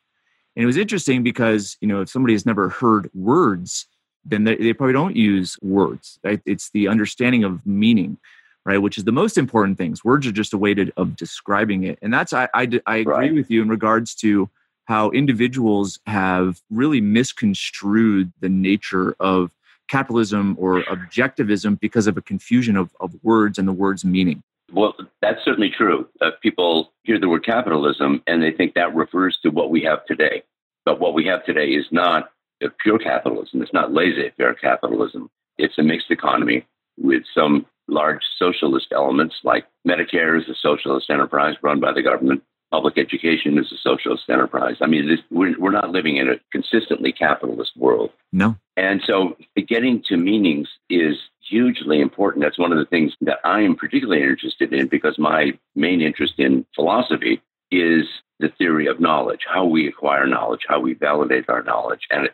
And 0.55 0.63
it 0.63 0.67
was 0.67 0.77
interesting 0.77 1.23
because, 1.23 1.77
you 1.81 1.87
know, 1.87 2.01
if 2.01 2.09
somebody 2.09 2.33
has 2.33 2.45
never 2.45 2.69
heard 2.69 3.09
words, 3.13 3.87
then 4.23 4.43
they, 4.43 4.55
they 4.55 4.73
probably 4.73 4.93
don't 4.93 5.15
use 5.15 5.57
words. 5.61 6.19
Right? 6.23 6.41
It's 6.45 6.69
the 6.71 6.87
understanding 6.87 7.43
of 7.43 7.65
meaning, 7.65 8.17
right? 8.65 8.77
Which 8.77 8.97
is 8.97 9.03
the 9.03 9.11
most 9.11 9.37
important 9.37 9.77
things. 9.77 10.03
Words 10.03 10.27
are 10.27 10.31
just 10.31 10.53
a 10.53 10.57
way 10.57 10.73
to, 10.73 10.91
of 10.97 11.15
describing 11.15 11.83
it. 11.83 11.99
And 12.01 12.13
that's, 12.13 12.33
I, 12.33 12.47
I, 12.53 12.67
I 12.85 12.97
agree 12.97 13.13
right. 13.13 13.33
with 13.33 13.49
you 13.49 13.61
in 13.61 13.69
regards 13.69 14.15
to 14.15 14.49
how 14.85 15.09
individuals 15.11 15.99
have 16.05 16.61
really 16.69 17.01
misconstrued 17.01 18.31
the 18.41 18.49
nature 18.49 19.15
of 19.19 19.51
capitalism 19.87 20.55
or 20.59 20.81
objectivism 20.83 21.79
because 21.79 22.07
of 22.07 22.17
a 22.17 22.21
confusion 22.21 22.77
of, 22.77 22.95
of 22.99 23.13
words 23.23 23.57
and 23.57 23.67
the 23.67 23.73
word's 23.73 24.05
meaning. 24.05 24.41
Well, 24.71 24.95
that's 25.21 25.43
certainly 25.43 25.69
true. 25.69 26.07
Uh, 26.21 26.31
people 26.41 26.93
hear 27.03 27.19
the 27.19 27.27
word 27.27 27.45
capitalism 27.45 28.23
and 28.25 28.41
they 28.41 28.51
think 28.51 28.73
that 28.75 28.95
refers 28.95 29.37
to 29.43 29.49
what 29.49 29.69
we 29.69 29.81
have 29.83 30.05
today. 30.05 30.43
But 30.85 30.99
what 30.99 31.13
we 31.13 31.25
have 31.25 31.45
today 31.45 31.67
is 31.67 31.85
not 31.91 32.31
pure 32.69 32.99
capitalism. 32.99 33.61
It's 33.61 33.73
not 33.73 33.93
laissez-faire 33.93 34.53
capitalism. 34.55 35.29
It's 35.57 35.77
a 35.77 35.83
mixed 35.83 36.11
economy 36.11 36.65
with 36.97 37.23
some 37.33 37.65
large 37.87 38.23
socialist 38.37 38.87
elements, 38.91 39.35
like 39.43 39.65
Medicare 39.87 40.39
is 40.39 40.47
a 40.47 40.55
socialist 40.55 41.09
enterprise 41.09 41.55
run 41.61 41.79
by 41.79 41.91
the 41.91 42.01
government. 42.01 42.43
Public 42.71 42.97
education 42.97 43.57
is 43.57 43.69
a 43.71 43.77
socialist 43.77 44.23
enterprise. 44.29 44.77
I 44.81 44.87
mean, 44.87 45.07
this, 45.07 45.19
we're, 45.29 45.59
we're 45.59 45.71
not 45.71 45.89
living 45.89 46.15
in 46.15 46.29
a 46.29 46.35
consistently 46.53 47.11
capitalist 47.11 47.75
world. 47.75 48.11
No. 48.31 48.55
And 48.77 49.01
so 49.05 49.35
getting 49.67 50.01
to 50.03 50.15
meanings 50.15 50.69
is 50.89 51.17
hugely 51.41 51.99
important. 51.99 52.45
That's 52.45 52.57
one 52.57 52.71
of 52.71 52.77
the 52.77 52.85
things 52.85 53.13
that 53.21 53.39
I 53.43 53.61
am 53.61 53.75
particularly 53.75 54.23
interested 54.23 54.71
in 54.71 54.87
because 54.87 55.19
my 55.19 55.51
main 55.75 56.01
interest 56.01 56.35
in 56.37 56.65
philosophy 56.73 57.41
is 57.71 58.05
the 58.39 58.49
theory 58.57 58.87
of 58.87 59.01
knowledge, 59.01 59.41
how 59.47 59.65
we 59.65 59.87
acquire 59.87 60.25
knowledge, 60.25 60.61
how 60.67 60.79
we 60.79 60.93
validate 60.93 61.49
our 61.49 61.63
knowledge. 61.63 62.07
And 62.09 62.29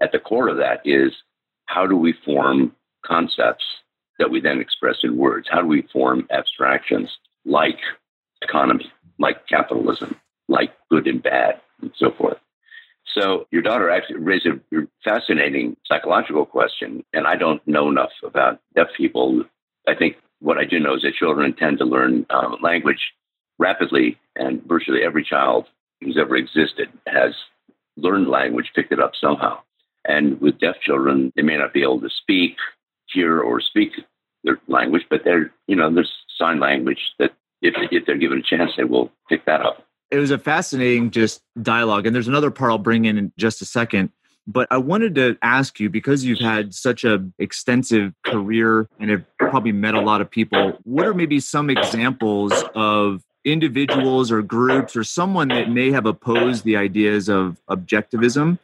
at 0.00 0.12
the 0.12 0.18
core 0.18 0.48
of 0.48 0.56
that 0.58 0.80
is 0.84 1.12
how 1.66 1.86
do 1.86 1.96
we 1.96 2.12
form 2.24 2.74
concepts 3.04 3.64
that 4.18 4.30
we 4.30 4.40
then 4.40 4.60
express 4.60 4.98
in 5.02 5.16
words? 5.16 5.48
How 5.50 5.60
do 5.60 5.66
we 5.66 5.82
form 5.92 6.26
abstractions 6.30 7.10
like 7.44 7.78
economy, 8.42 8.92
like 9.18 9.46
capitalism, 9.48 10.16
like 10.48 10.72
good 10.90 11.06
and 11.06 11.22
bad, 11.22 11.60
and 11.80 11.92
so 11.96 12.10
forth? 12.12 12.38
So 13.14 13.46
your 13.50 13.62
daughter 13.62 13.90
actually 13.90 14.20
raised 14.20 14.46
a 14.46 14.60
fascinating 15.04 15.76
psychological 15.86 16.46
question, 16.46 17.04
and 17.12 17.26
I 17.26 17.36
don't 17.36 17.66
know 17.66 17.88
enough 17.88 18.12
about 18.24 18.60
deaf 18.74 18.88
people. 18.96 19.44
I 19.88 19.94
think 19.94 20.16
what 20.40 20.58
I 20.58 20.64
do 20.64 20.78
know 20.78 20.94
is 20.94 21.02
that 21.02 21.14
children 21.14 21.54
tend 21.54 21.78
to 21.78 21.84
learn 21.84 22.26
um, 22.30 22.56
language 22.62 23.12
rapidly, 23.58 24.18
and 24.36 24.62
virtually 24.64 25.02
every 25.02 25.24
child 25.24 25.66
who's 26.00 26.18
ever 26.18 26.36
existed 26.36 26.88
has 27.06 27.34
learned 27.96 28.28
language, 28.28 28.72
picked 28.74 28.92
it 28.92 29.00
up 29.00 29.12
somehow. 29.20 29.60
And 30.04 30.40
with 30.40 30.58
deaf 30.58 30.76
children, 30.80 31.32
they 31.36 31.42
may 31.42 31.56
not 31.56 31.72
be 31.72 31.82
able 31.82 32.00
to 32.00 32.10
speak, 32.10 32.56
hear, 33.06 33.40
or 33.40 33.60
speak 33.60 33.92
their 34.44 34.58
language, 34.66 35.06
but 35.08 35.22
they're, 35.24 35.52
you 35.66 35.76
know, 35.76 35.92
there's 35.92 36.12
sign 36.36 36.58
language 36.58 37.12
that 37.18 37.32
if, 37.60 37.74
if 37.92 38.06
they're 38.06 38.18
given 38.18 38.38
a 38.38 38.42
chance, 38.42 38.72
they 38.76 38.84
will 38.84 39.12
pick 39.28 39.44
that 39.46 39.60
up. 39.60 39.86
It 40.10 40.18
was 40.18 40.30
a 40.30 40.38
fascinating 40.38 41.10
just 41.10 41.40
dialogue. 41.62 42.06
And 42.06 42.14
there's 42.14 42.28
another 42.28 42.50
part 42.50 42.70
I'll 42.70 42.78
bring 42.78 43.04
in 43.04 43.16
in 43.16 43.32
just 43.38 43.62
a 43.62 43.64
second. 43.64 44.10
But 44.46 44.66
I 44.70 44.78
wanted 44.78 45.14
to 45.14 45.38
ask 45.42 45.78
you 45.78 45.88
because 45.88 46.24
you've 46.24 46.40
had 46.40 46.74
such 46.74 47.04
a 47.04 47.24
extensive 47.38 48.12
career 48.26 48.88
and 48.98 49.10
have 49.10 49.24
probably 49.38 49.70
met 49.70 49.94
a 49.94 50.00
lot 50.00 50.20
of 50.20 50.28
people. 50.28 50.78
What 50.82 51.06
are 51.06 51.14
maybe 51.14 51.38
some 51.38 51.70
examples 51.70 52.52
of 52.74 53.22
individuals 53.44 54.32
or 54.32 54.42
groups 54.42 54.96
or 54.96 55.04
someone 55.04 55.48
that 55.48 55.70
may 55.70 55.92
have 55.92 56.06
opposed 56.06 56.64
the 56.64 56.76
ideas 56.76 57.28
of 57.28 57.60
objectivism 57.70 58.58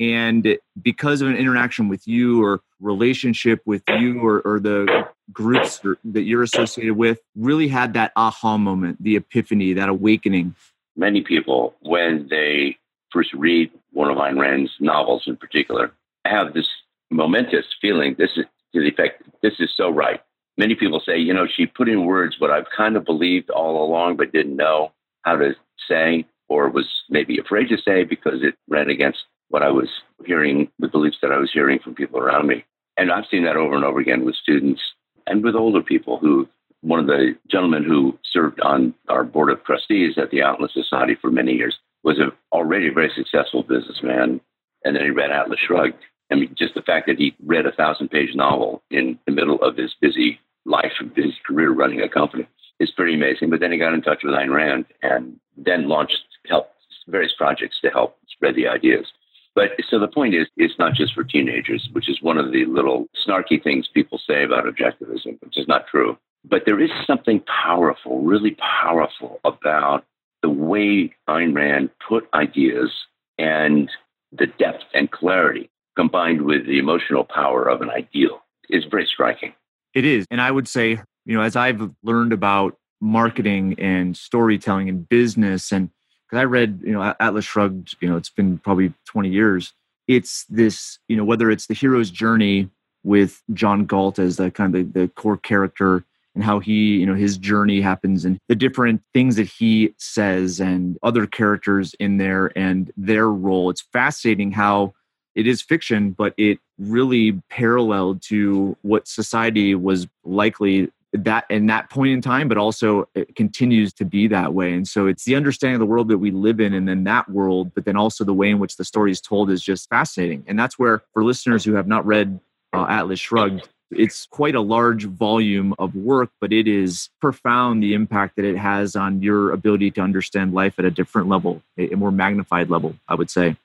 and 0.00 0.58
because 0.80 1.20
of 1.20 1.28
an 1.28 1.36
interaction 1.36 1.88
with 1.88 2.06
you 2.06 2.42
or 2.42 2.60
relationship 2.80 3.60
with 3.64 3.82
you 3.88 4.20
or, 4.20 4.40
or 4.42 4.60
the 4.60 5.06
groups 5.32 5.80
that 6.04 6.22
you're 6.22 6.42
associated 6.42 6.96
with 6.96 7.20
really 7.34 7.68
had 7.68 7.94
that 7.94 8.12
aha 8.16 8.58
moment 8.58 9.02
the 9.02 9.16
epiphany 9.16 9.72
that 9.72 9.88
awakening. 9.88 10.54
Many 10.96 11.22
people 11.22 11.74
when 11.80 12.28
they 12.28 12.78
first 13.12 13.32
read 13.32 13.70
one 13.92 14.10
of 14.10 14.16
Ayn 14.16 14.38
Rand's 14.38 14.72
novels 14.80 15.24
in 15.26 15.36
particular 15.36 15.92
have 16.24 16.54
this 16.54 16.68
momentous 17.10 17.66
feeling 17.80 18.16
this 18.18 18.30
is 18.36 18.44
to 18.74 18.80
the 18.80 18.88
effect 18.88 19.22
this 19.42 19.54
is 19.60 19.70
so 19.74 19.90
right. 19.90 20.20
Many 20.56 20.74
people 20.74 21.00
say 21.04 21.18
you 21.18 21.32
know 21.32 21.46
she 21.46 21.66
put 21.66 21.88
in 21.88 22.04
words 22.04 22.36
what 22.38 22.50
i've 22.50 22.66
kind 22.76 22.96
of 22.96 23.04
believed 23.04 23.50
all 23.50 23.84
along 23.84 24.16
but 24.16 24.32
didn't 24.32 24.56
know 24.56 24.92
how 25.22 25.36
to 25.36 25.54
say 25.88 26.24
or 26.48 26.68
was 26.68 26.86
maybe 27.08 27.38
afraid 27.38 27.68
to 27.68 27.78
say 27.78 28.04
because 28.04 28.42
it 28.42 28.54
ran 28.68 28.88
against 28.88 29.24
what 29.54 29.62
I 29.62 29.70
was 29.70 29.88
hearing, 30.26 30.68
the 30.80 30.88
beliefs 30.88 31.18
that 31.22 31.30
I 31.30 31.38
was 31.38 31.52
hearing 31.52 31.78
from 31.78 31.94
people 31.94 32.18
around 32.18 32.48
me. 32.48 32.64
And 32.96 33.12
I've 33.12 33.26
seen 33.30 33.44
that 33.44 33.56
over 33.56 33.76
and 33.76 33.84
over 33.84 34.00
again 34.00 34.24
with 34.24 34.34
students 34.34 34.82
and 35.28 35.44
with 35.44 35.54
older 35.54 35.80
people 35.80 36.18
who, 36.18 36.48
one 36.80 36.98
of 36.98 37.06
the 37.06 37.36
gentlemen 37.48 37.84
who 37.84 38.18
served 38.24 38.60
on 38.62 38.94
our 39.08 39.22
board 39.22 39.50
of 39.50 39.62
trustees 39.62 40.18
at 40.18 40.32
the 40.32 40.42
Atlas 40.42 40.72
Society 40.74 41.14
for 41.14 41.30
many 41.30 41.52
years 41.52 41.78
was 42.02 42.18
a, 42.18 42.32
already 42.52 42.88
a 42.88 42.92
very 42.92 43.12
successful 43.14 43.62
businessman. 43.62 44.40
And 44.84 44.96
then 44.96 45.04
he 45.04 45.10
read 45.10 45.30
Atlas 45.30 45.60
Shrugged. 45.60 46.02
I 46.32 46.34
mean, 46.34 46.52
just 46.58 46.74
the 46.74 46.82
fact 46.82 47.06
that 47.06 47.18
he 47.18 47.36
read 47.46 47.64
a 47.64 47.70
thousand 47.70 48.08
page 48.08 48.34
novel 48.34 48.82
in 48.90 49.20
the 49.24 49.32
middle 49.32 49.62
of 49.62 49.76
his 49.76 49.94
busy 50.00 50.40
life 50.66 50.94
his 51.14 51.32
career 51.46 51.70
running 51.70 52.00
a 52.00 52.08
company 52.08 52.48
is 52.80 52.90
pretty 52.90 53.14
amazing. 53.14 53.50
But 53.50 53.60
then 53.60 53.70
he 53.70 53.78
got 53.78 53.94
in 53.94 54.02
touch 54.02 54.24
with 54.24 54.34
Ayn 54.34 54.52
Rand 54.52 54.86
and 55.00 55.38
then 55.56 55.86
launched, 55.86 56.24
helped 56.48 56.74
various 57.06 57.34
projects 57.38 57.78
to 57.82 57.90
help 57.90 58.16
spread 58.26 58.56
the 58.56 58.66
ideas. 58.66 59.06
But 59.54 59.70
so 59.88 59.98
the 59.98 60.08
point 60.08 60.34
is, 60.34 60.48
it's 60.56 60.78
not 60.78 60.94
just 60.94 61.14
for 61.14 61.22
teenagers, 61.22 61.88
which 61.92 62.08
is 62.08 62.20
one 62.20 62.38
of 62.38 62.52
the 62.52 62.64
little 62.66 63.06
snarky 63.26 63.62
things 63.62 63.88
people 63.88 64.18
say 64.18 64.42
about 64.42 64.64
objectivism, 64.64 65.40
which 65.40 65.56
is 65.56 65.68
not 65.68 65.86
true. 65.86 66.18
But 66.44 66.62
there 66.66 66.80
is 66.80 66.90
something 67.06 67.40
powerful, 67.40 68.20
really 68.20 68.56
powerful 68.58 69.40
about 69.44 70.04
the 70.42 70.50
way 70.50 71.14
Ayn 71.28 71.54
Rand 71.54 71.90
put 72.06 72.28
ideas 72.34 72.90
and 73.38 73.90
the 74.32 74.46
depth 74.46 74.84
and 74.92 75.10
clarity 75.10 75.70
combined 75.96 76.42
with 76.42 76.66
the 76.66 76.78
emotional 76.78 77.24
power 77.24 77.68
of 77.68 77.80
an 77.80 77.90
ideal 77.90 78.42
is 78.68 78.84
very 78.84 79.06
striking. 79.06 79.54
It 79.94 80.04
is. 80.04 80.26
And 80.30 80.40
I 80.40 80.50
would 80.50 80.66
say, 80.66 81.00
you 81.24 81.36
know, 81.36 81.42
as 81.42 81.56
I've 81.56 81.90
learned 82.02 82.32
about 82.32 82.76
marketing 83.00 83.76
and 83.78 84.16
storytelling 84.16 84.88
and 84.88 85.08
business 85.08 85.72
and 85.72 85.90
because 86.34 86.42
I 86.42 86.46
read, 86.46 86.80
you 86.84 86.92
know, 86.92 87.14
Atlas 87.20 87.44
Shrugged, 87.44 87.96
you 88.00 88.08
know, 88.08 88.16
it's 88.16 88.28
been 88.28 88.58
probably 88.58 88.92
20 89.06 89.28
years. 89.28 89.72
It's 90.08 90.44
this, 90.46 90.98
you 91.06 91.16
know, 91.16 91.24
whether 91.24 91.48
it's 91.48 91.68
the 91.68 91.74
hero's 91.74 92.10
journey 92.10 92.68
with 93.04 93.40
John 93.52 93.84
Galt 93.84 94.18
as 94.18 94.36
the 94.36 94.50
kind 94.50 94.74
of 94.74 94.92
the, 94.92 95.00
the 95.02 95.08
core 95.08 95.36
character 95.36 96.04
and 96.34 96.42
how 96.42 96.58
he, 96.58 96.96
you 96.96 97.06
know, 97.06 97.14
his 97.14 97.38
journey 97.38 97.80
happens 97.80 98.24
and 98.24 98.40
the 98.48 98.56
different 98.56 99.02
things 99.12 99.36
that 99.36 99.46
he 99.46 99.94
says 99.98 100.58
and 100.58 100.98
other 101.04 101.24
characters 101.24 101.94
in 102.00 102.16
there 102.16 102.50
and 102.58 102.90
their 102.96 103.30
role. 103.30 103.70
It's 103.70 103.84
fascinating 103.92 104.50
how 104.50 104.92
it 105.36 105.46
is 105.46 105.62
fiction, 105.62 106.10
but 106.10 106.34
it 106.36 106.58
really 106.78 107.40
paralleled 107.48 108.22
to 108.22 108.76
what 108.82 109.06
society 109.06 109.76
was 109.76 110.08
likely 110.24 110.90
that 111.14 111.44
in 111.48 111.66
that 111.66 111.90
point 111.90 112.12
in 112.12 112.20
time, 112.20 112.48
but 112.48 112.58
also 112.58 113.08
it 113.14 113.36
continues 113.36 113.92
to 113.94 114.04
be 114.04 114.26
that 114.28 114.52
way. 114.52 114.72
And 114.74 114.86
so 114.86 115.06
it's 115.06 115.24
the 115.24 115.36
understanding 115.36 115.76
of 115.76 115.80
the 115.80 115.86
world 115.86 116.08
that 116.08 116.18
we 116.18 116.32
live 116.32 116.60
in 116.60 116.74
and 116.74 116.88
then 116.88 117.04
that 117.04 117.30
world, 117.30 117.72
but 117.74 117.84
then 117.84 117.96
also 117.96 118.24
the 118.24 118.34
way 118.34 118.50
in 118.50 118.58
which 118.58 118.76
the 118.76 118.84
story 118.84 119.12
is 119.12 119.20
told 119.20 119.50
is 119.50 119.62
just 119.62 119.88
fascinating. 119.88 120.44
And 120.48 120.58
that's 120.58 120.78
where, 120.78 121.02
for 121.12 121.24
listeners 121.24 121.64
who 121.64 121.74
have 121.74 121.86
not 121.86 122.04
read 122.04 122.40
uh, 122.72 122.86
Atlas 122.88 123.20
Shrugged, 123.20 123.68
it's 123.92 124.26
quite 124.26 124.56
a 124.56 124.60
large 124.60 125.04
volume 125.04 125.72
of 125.78 125.94
work, 125.94 126.30
but 126.40 126.52
it 126.52 126.66
is 126.66 127.10
profound 127.20 127.80
the 127.80 127.94
impact 127.94 128.34
that 128.36 128.44
it 128.44 128.56
has 128.56 128.96
on 128.96 129.22
your 129.22 129.52
ability 129.52 129.92
to 129.92 130.00
understand 130.00 130.52
life 130.52 130.78
at 130.78 130.84
a 130.84 130.90
different 130.90 131.28
level, 131.28 131.62
a 131.78 131.94
more 131.94 132.10
magnified 132.10 132.70
level, 132.70 132.96
I 133.08 133.14
would 133.14 133.30
say 133.30 133.56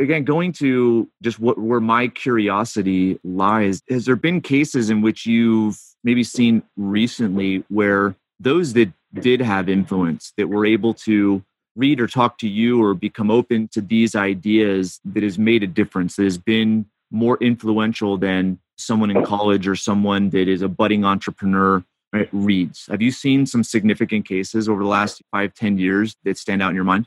again 0.00 0.24
going 0.24 0.52
to 0.52 1.08
just 1.22 1.38
what 1.38 1.58
where 1.58 1.80
my 1.80 2.08
curiosity 2.08 3.20
lies 3.22 3.82
has 3.88 4.06
there 4.06 4.16
been 4.16 4.40
cases 4.40 4.90
in 4.90 5.02
which 5.02 5.26
you've 5.26 5.78
maybe 6.02 6.24
seen 6.24 6.62
recently 6.76 7.62
where 7.68 8.14
those 8.40 8.72
that 8.72 8.90
did 9.20 9.40
have 9.40 9.68
influence 9.68 10.32
that 10.36 10.48
were 10.48 10.64
able 10.64 10.94
to 10.94 11.44
read 11.76 12.00
or 12.00 12.06
talk 12.06 12.38
to 12.38 12.48
you 12.48 12.82
or 12.82 12.94
become 12.94 13.30
open 13.30 13.68
to 13.68 13.80
these 13.80 14.14
ideas 14.14 15.00
that 15.04 15.22
has 15.22 15.38
made 15.38 15.62
a 15.62 15.66
difference 15.66 16.16
that 16.16 16.24
has 16.24 16.38
been 16.38 16.86
more 17.10 17.36
influential 17.40 18.16
than 18.16 18.58
someone 18.76 19.10
in 19.10 19.24
college 19.24 19.68
or 19.68 19.76
someone 19.76 20.30
that 20.30 20.48
is 20.48 20.62
a 20.62 20.68
budding 20.68 21.04
entrepreneur 21.04 21.84
right, 22.12 22.28
reads? 22.32 22.86
Have 22.90 23.02
you 23.02 23.10
seen 23.10 23.46
some 23.46 23.62
significant 23.62 24.26
cases 24.26 24.68
over 24.68 24.82
the 24.82 24.88
last 24.88 25.22
five 25.30 25.54
ten 25.54 25.78
years 25.78 26.16
that 26.24 26.38
stand 26.38 26.62
out 26.62 26.70
in 26.70 26.74
your 26.74 26.84
mind 26.84 27.06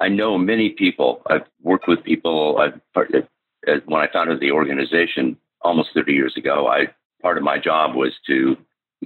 i 0.00 0.08
know 0.08 0.36
many 0.36 0.70
people 0.70 1.22
i've 1.30 1.46
worked 1.62 1.88
with 1.88 2.02
people 2.04 2.58
i've 2.58 2.80
when 3.86 4.00
i 4.00 4.08
founded 4.12 4.40
the 4.40 4.50
organization 4.50 5.36
almost 5.62 5.90
30 5.94 6.12
years 6.12 6.34
ago 6.36 6.68
i 6.68 6.86
part 7.22 7.36
of 7.36 7.44
my 7.44 7.58
job 7.58 7.94
was 7.94 8.12
to 8.26 8.56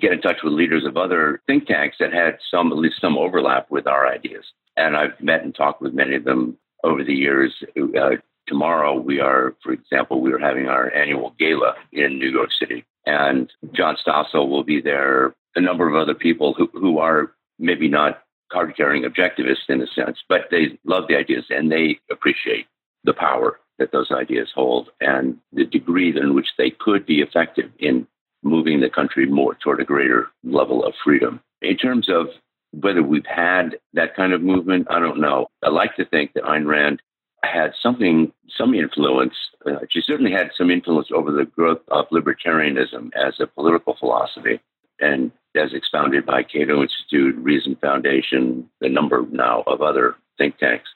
get 0.01 0.13
in 0.13 0.21
touch 0.21 0.39
with 0.43 0.53
leaders 0.53 0.85
of 0.85 0.97
other 0.97 1.41
think 1.47 1.67
tanks 1.67 1.97
that 2.01 2.13
had 2.13 2.39
some, 2.51 2.73
at 2.73 2.79
least 2.79 3.01
some 3.01 3.17
overlap 3.17 3.71
with 3.71 3.87
our 3.87 4.07
ideas. 4.07 4.45
And 4.77 4.97
I've 4.97 5.21
met 5.21 5.43
and 5.43 5.55
talked 5.55 5.81
with 5.81 5.95
many 5.95 6.17
of 6.17 6.25
them 6.25 6.59
over 6.83 7.05
the 7.05 7.15
years. 7.15 7.55
Uh, 7.77 8.17
tomorrow, 8.47 8.99
we 8.99 9.21
are, 9.21 9.55
for 9.63 9.73
example, 9.73 10.21
we 10.21 10.33
are 10.33 10.39
having 10.39 10.67
our 10.67 10.93
annual 10.93 11.35
gala 11.39 11.75
in 11.93 12.19
New 12.19 12.29
York 12.29 12.51
City. 12.59 12.85
And 13.07 13.53
John 13.73 13.97
Stossel 14.05 14.49
will 14.49 14.65
be 14.65 14.81
there, 14.81 15.35
a 15.55 15.61
number 15.61 15.89
of 15.89 15.95
other 15.95 16.15
people 16.15 16.55
who, 16.55 16.69
who 16.73 16.99
are 16.99 17.33
maybe 17.59 17.87
not 17.87 18.24
card 18.55 18.77
carrying 18.77 19.03
objectivists 19.03 19.69
in 19.69 19.83
a 19.83 19.87
sense, 19.89 20.19
but 20.29 20.43
they 20.51 20.79
love 20.85 21.05
the 21.09 21.17
ideas 21.17 21.45
and 21.51 21.71
they 21.71 21.99
appreciate 22.11 22.67
the 23.03 23.13
power 23.13 23.59
that 23.79 23.91
those 23.91 24.13
ideas 24.13 24.49
hold 24.55 24.91
and 25.01 25.37
the 25.53 25.65
degree 25.65 26.17
in 26.17 26.35
which 26.35 26.51
they 26.57 26.71
could 26.71 27.05
be 27.05 27.21
effective 27.21 27.71
in 27.81 28.07
moving 28.45 28.81
the 28.81 28.89
country 28.89 29.27
more 29.27 29.55
toward 29.57 29.81
a 29.81 29.85
greater 29.85 30.29
level 30.45 30.85
of 30.85 30.95
freedom. 31.03 31.41
In 31.63 31.77
terms 31.77 32.09
of 32.09 32.29
whether 32.71 33.03
we've 33.03 33.27
had 33.27 33.77
that 33.95 34.15
kind 34.15 34.33
of 34.33 34.43
movement, 34.43 34.87
I 34.89 35.01
don't 35.01 35.21
know. 35.21 35.49
I 35.65 35.71
like 35.71 35.97
to 35.97 36.05
think 36.05 36.35
that 36.35 36.45
Ayn 36.45 36.67
Rand 36.67 37.03
had 37.43 37.73
something, 37.83 38.33
some 38.57 38.75
influence. 38.75 39.35
Uh, 39.67 39.81
she 39.91 40.01
certainly 40.01 40.33
had 40.33 40.51
some 40.57 40.71
influence 40.71 41.09
over 41.13 41.33
the 41.33 41.45
growth 41.45 41.81
of 41.89 42.09
libertarianism 42.11 43.11
as 43.15 43.35
a 43.41 43.47
political 43.47 43.97
philosophy, 43.97 44.61
and 45.01 45.31
as 45.57 45.73
expounded 45.73 46.27
by 46.27 46.43
Cato 46.43 46.83
Institute, 46.83 47.37
Reason 47.37 47.77
Foundation, 47.77 48.69
the 48.81 48.89
number 48.89 49.25
now 49.31 49.63
of 49.67 49.83
other 49.83 50.17
think 50.37 50.59
tanks. 50.59 50.89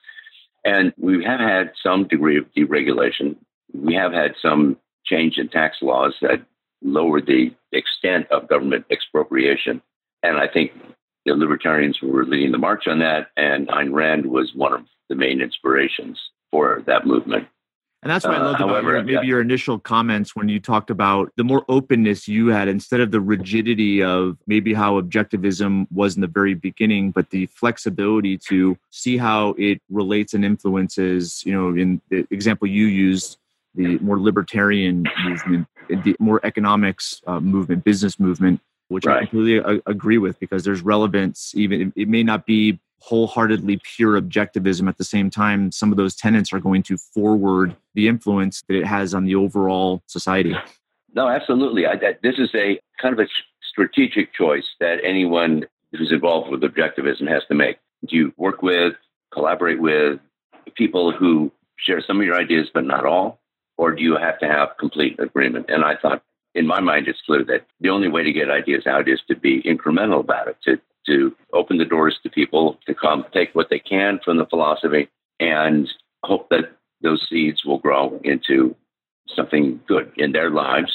And 0.64 0.92
we 0.98 1.24
have 1.24 1.40
had 1.40 1.72
some 1.82 2.08
degree 2.08 2.38
of 2.38 2.52
deregulation. 2.56 3.36
We 3.72 3.94
have 3.94 4.12
had 4.12 4.34
some 4.42 4.76
change 5.04 5.38
in 5.38 5.48
tax 5.48 5.78
laws 5.80 6.14
that 6.22 6.44
lowered 6.82 7.26
the 7.26 7.54
extent 7.72 8.26
of 8.30 8.48
government 8.48 8.84
expropriation. 8.90 9.80
And 10.22 10.38
I 10.38 10.48
think 10.48 10.72
the 11.24 11.34
libertarians 11.34 12.00
were 12.02 12.24
leading 12.24 12.52
the 12.52 12.58
march 12.58 12.86
on 12.86 12.98
that, 13.00 13.28
and 13.36 13.68
Ayn 13.68 13.92
Rand 13.92 14.26
was 14.26 14.52
one 14.54 14.72
of 14.72 14.84
the 15.08 15.14
main 15.14 15.40
inspirations 15.40 16.18
for 16.50 16.82
that 16.86 17.06
movement. 17.06 17.46
And 18.02 18.10
that's 18.12 18.24
what 18.24 18.34
I 18.34 18.38
Uh, 18.38 18.44
loved 18.44 18.60
about 18.60 18.68
however, 18.70 18.92
your, 18.92 19.02
maybe 19.02 19.12
yeah. 19.14 19.22
your 19.22 19.40
initial 19.40 19.78
comments 19.78 20.36
when 20.36 20.48
you 20.48 20.60
talked 20.60 20.90
about 20.90 21.32
the 21.36 21.42
more 21.42 21.64
openness 21.68 22.28
you 22.28 22.46
had 22.48 22.68
instead 22.68 23.00
of 23.00 23.10
the 23.10 23.20
rigidity 23.20 24.02
of 24.02 24.38
maybe 24.46 24.72
how 24.72 25.00
objectivism 25.00 25.86
was 25.90 26.14
in 26.14 26.20
the 26.20 26.28
very 26.28 26.54
beginning, 26.54 27.10
but 27.10 27.30
the 27.30 27.46
flexibility 27.46 28.38
to 28.38 28.78
see 28.90 29.16
how 29.16 29.50
it 29.58 29.82
relates 29.90 30.32
and 30.32 30.44
influences, 30.44 31.42
you 31.44 31.52
know, 31.52 31.68
in 31.70 32.00
the 32.10 32.24
example 32.30 32.68
you 32.68 32.86
used, 32.86 33.36
the 33.74 33.98
more 33.98 34.20
libertarian 34.20 35.04
movement, 35.24 35.66
the 35.88 36.14
more 36.20 36.40
economics 36.44 37.20
uh, 37.26 37.40
movement, 37.40 37.82
business 37.82 38.20
movement, 38.20 38.60
which 38.88 39.06
I 39.06 39.20
completely 39.26 39.56
a- 39.58 39.82
agree 39.86 40.18
with 40.18 40.38
because 40.38 40.62
there's 40.62 40.82
relevance, 40.82 41.52
even 41.56 41.92
it 41.96 42.08
may 42.08 42.22
not 42.22 42.46
be 42.46 42.78
wholeheartedly 43.00 43.80
pure 43.84 44.20
objectivism 44.20 44.88
at 44.88 44.98
the 44.98 45.04
same 45.04 45.30
time 45.30 45.70
some 45.70 45.90
of 45.90 45.96
those 45.96 46.14
tenets 46.16 46.52
are 46.52 46.60
going 46.60 46.82
to 46.82 46.96
forward 46.96 47.76
the 47.94 48.08
influence 48.08 48.62
that 48.68 48.76
it 48.76 48.86
has 48.86 49.14
on 49.14 49.24
the 49.24 49.34
overall 49.34 50.02
society 50.06 50.54
No, 51.14 51.28
absolutely. 51.28 51.86
I, 51.86 51.96
that, 51.96 52.20
this 52.22 52.38
is 52.38 52.50
a 52.54 52.78
kind 53.00 53.18
of 53.18 53.20
a 53.20 53.28
strategic 53.68 54.32
choice 54.34 54.66
that 54.80 54.98
anyone 55.02 55.66
who's 55.92 56.12
involved 56.12 56.50
with 56.50 56.60
objectivism 56.60 57.28
has 57.28 57.42
to 57.48 57.54
make. 57.54 57.78
Do 58.06 58.16
you 58.16 58.32
work 58.36 58.62
with, 58.62 58.94
collaborate 59.32 59.80
with 59.80 60.20
people 60.76 61.12
who 61.12 61.50
share 61.76 62.02
some 62.02 62.20
of 62.20 62.26
your 62.26 62.36
ideas 62.36 62.68
but 62.72 62.84
not 62.84 63.06
all, 63.06 63.40
or 63.76 63.94
do 63.94 64.02
you 64.02 64.16
have 64.16 64.38
to 64.40 64.46
have 64.46 64.70
complete 64.78 65.18
agreement? 65.18 65.66
And 65.68 65.84
I 65.84 65.96
thought, 65.96 66.22
in 66.54 66.66
my 66.66 66.80
mind, 66.80 67.08
it's 67.08 67.20
clear 67.22 67.44
that 67.44 67.66
the 67.80 67.90
only 67.90 68.08
way 68.08 68.22
to 68.22 68.32
get 68.32 68.50
ideas 68.50 68.86
out 68.86 69.08
is 69.08 69.20
to 69.28 69.36
be 69.36 69.62
incremental 69.62 70.20
about 70.20 70.48
it, 70.48 70.56
to 70.64 70.78
to 71.06 71.34
open 71.54 71.78
the 71.78 71.84
doors 71.86 72.18
to 72.22 72.28
people 72.28 72.78
to 72.86 72.94
come 72.94 73.24
take 73.32 73.54
what 73.54 73.70
they 73.70 73.78
can 73.78 74.20
from 74.22 74.36
the 74.36 74.44
philosophy 74.46 75.08
and 75.40 75.88
hope 76.24 76.50
that 76.50 76.76
those 77.00 77.26
seeds 77.30 77.64
will 77.64 77.78
grow 77.78 78.20
into 78.24 78.74
something 79.34 79.80
good 79.86 80.12
in 80.16 80.32
their 80.32 80.50
lives 80.50 80.92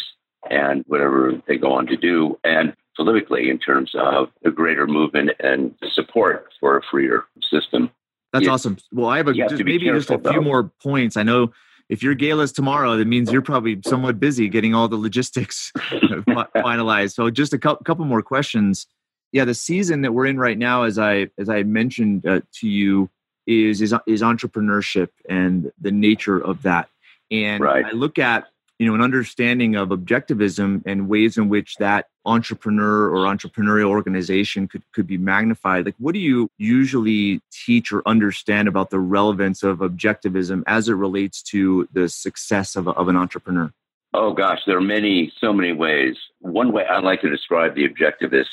and 0.51 0.83
whatever 0.87 1.41
they 1.47 1.57
go 1.57 1.71
on 1.73 1.87
to 1.87 1.95
do, 1.97 2.37
and 2.43 2.75
politically 2.95 3.49
in 3.49 3.57
terms 3.57 3.91
of 3.95 4.29
a 4.45 4.51
greater 4.51 4.85
movement 4.85 5.31
and 5.39 5.73
support 5.93 6.49
for 6.59 6.77
a 6.77 6.81
freer 6.91 7.23
system. 7.49 7.89
that's 8.31 8.45
Yeah. 8.45 8.51
awesome 8.51 8.77
well 8.91 9.09
i 9.09 9.17
have 9.17 9.27
a 9.27 9.33
have 9.35 9.49
just 9.49 9.63
maybe 9.63 9.85
just 9.85 10.09
a 10.09 10.13
careful, 10.17 10.31
few 10.31 10.39
though. 10.41 10.45
more 10.45 10.63
points 10.83 11.17
i 11.17 11.23
know 11.23 11.51
if 11.89 12.01
you're 12.01 12.15
gala's 12.15 12.51
tomorrow 12.51 12.95
that 12.97 13.05
means 13.07 13.31
you're 13.31 13.41
probably 13.41 13.79
somewhat 13.85 14.19
busy 14.19 14.47
getting 14.49 14.73
all 14.73 14.87
the 14.87 14.95
logistics 14.97 15.71
finalized. 15.77 17.13
So 17.13 17.29
just 17.29 17.53
a 17.53 17.59
cou- 17.59 17.77
couple 17.77 18.05
more 18.05 18.21
questions. 18.21 18.87
Yeah 19.31 19.45
the 19.45 19.53
season 19.53 20.01
that 20.01 20.13
we're 20.13 20.25
in 20.27 20.37
right 20.37 20.57
now 20.57 20.83
as 20.83 20.97
i 20.97 21.27
as 21.37 21.49
i 21.49 21.63
mentioned 21.63 22.25
uh, 22.25 22.41
to 22.59 22.67
you 22.67 23.09
is 23.47 23.81
is 23.81 23.93
is 24.07 24.21
entrepreneurship 24.21 25.09
and 25.29 25.71
the 25.81 25.91
nature 25.91 26.37
of 26.39 26.61
that. 26.63 26.89
And 27.31 27.63
Right. 27.63 27.85
i 27.85 27.91
look 27.91 28.17
at 28.19 28.47
you 28.79 28.87
know 28.87 28.95
an 28.95 29.01
understanding 29.01 29.75
of 29.75 29.89
objectivism 29.89 30.81
and 30.85 31.07
ways 31.07 31.37
in 31.37 31.49
which 31.49 31.75
that 31.77 32.07
entrepreneur 32.25 33.09
or 33.09 33.25
entrepreneurial 33.25 33.89
organization 33.89 34.67
could 34.67 34.83
could 34.93 35.07
be 35.07 35.17
magnified 35.17 35.85
like 35.85 35.95
what 35.99 36.13
do 36.13 36.19
you 36.19 36.49
usually 36.57 37.41
teach 37.51 37.91
or 37.91 38.01
understand 38.05 38.67
about 38.67 38.89
the 38.89 38.99
relevance 38.99 39.63
of 39.63 39.79
objectivism 39.79 40.63
as 40.67 40.89
it 40.89 40.93
relates 40.93 41.41
to 41.41 41.87
the 41.93 42.07
success 42.09 42.75
of, 42.75 42.87
a, 42.87 42.91
of 42.91 43.07
an 43.07 43.15
entrepreneur 43.15 43.71
Oh 44.15 44.31
gosh, 44.31 44.59
there 44.67 44.77
are 44.77 44.81
many, 44.81 45.33
so 45.39 45.51
many 45.51 45.73
ways. 45.73 46.15
One 46.39 46.71
way 46.71 46.85
I 46.85 46.99
like 46.99 47.21
to 47.21 47.29
describe 47.31 47.73
the 47.73 47.87
objectivist 47.87 48.45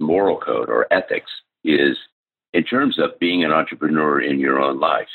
moral 0.00 0.36
code 0.36 0.68
or 0.68 0.92
ethics 0.92 1.30
is 1.62 1.96
in 2.52 2.64
terms 2.64 2.98
of 2.98 3.18
being 3.20 3.44
an 3.44 3.52
entrepreneur 3.52 4.20
in 4.20 4.40
your 4.40 4.60
own 4.60 4.80
life. 4.80 5.08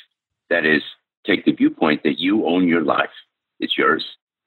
That 0.49 0.65
is, 0.65 0.81
take 1.25 1.43
the 1.43 1.51
viewpoint 1.51 2.03
that 2.03 2.19
you 2.19 2.45
own 2.45 2.67
your 2.67 2.83
life, 2.83 3.09
it's 3.59 3.77
yours, 3.77 4.05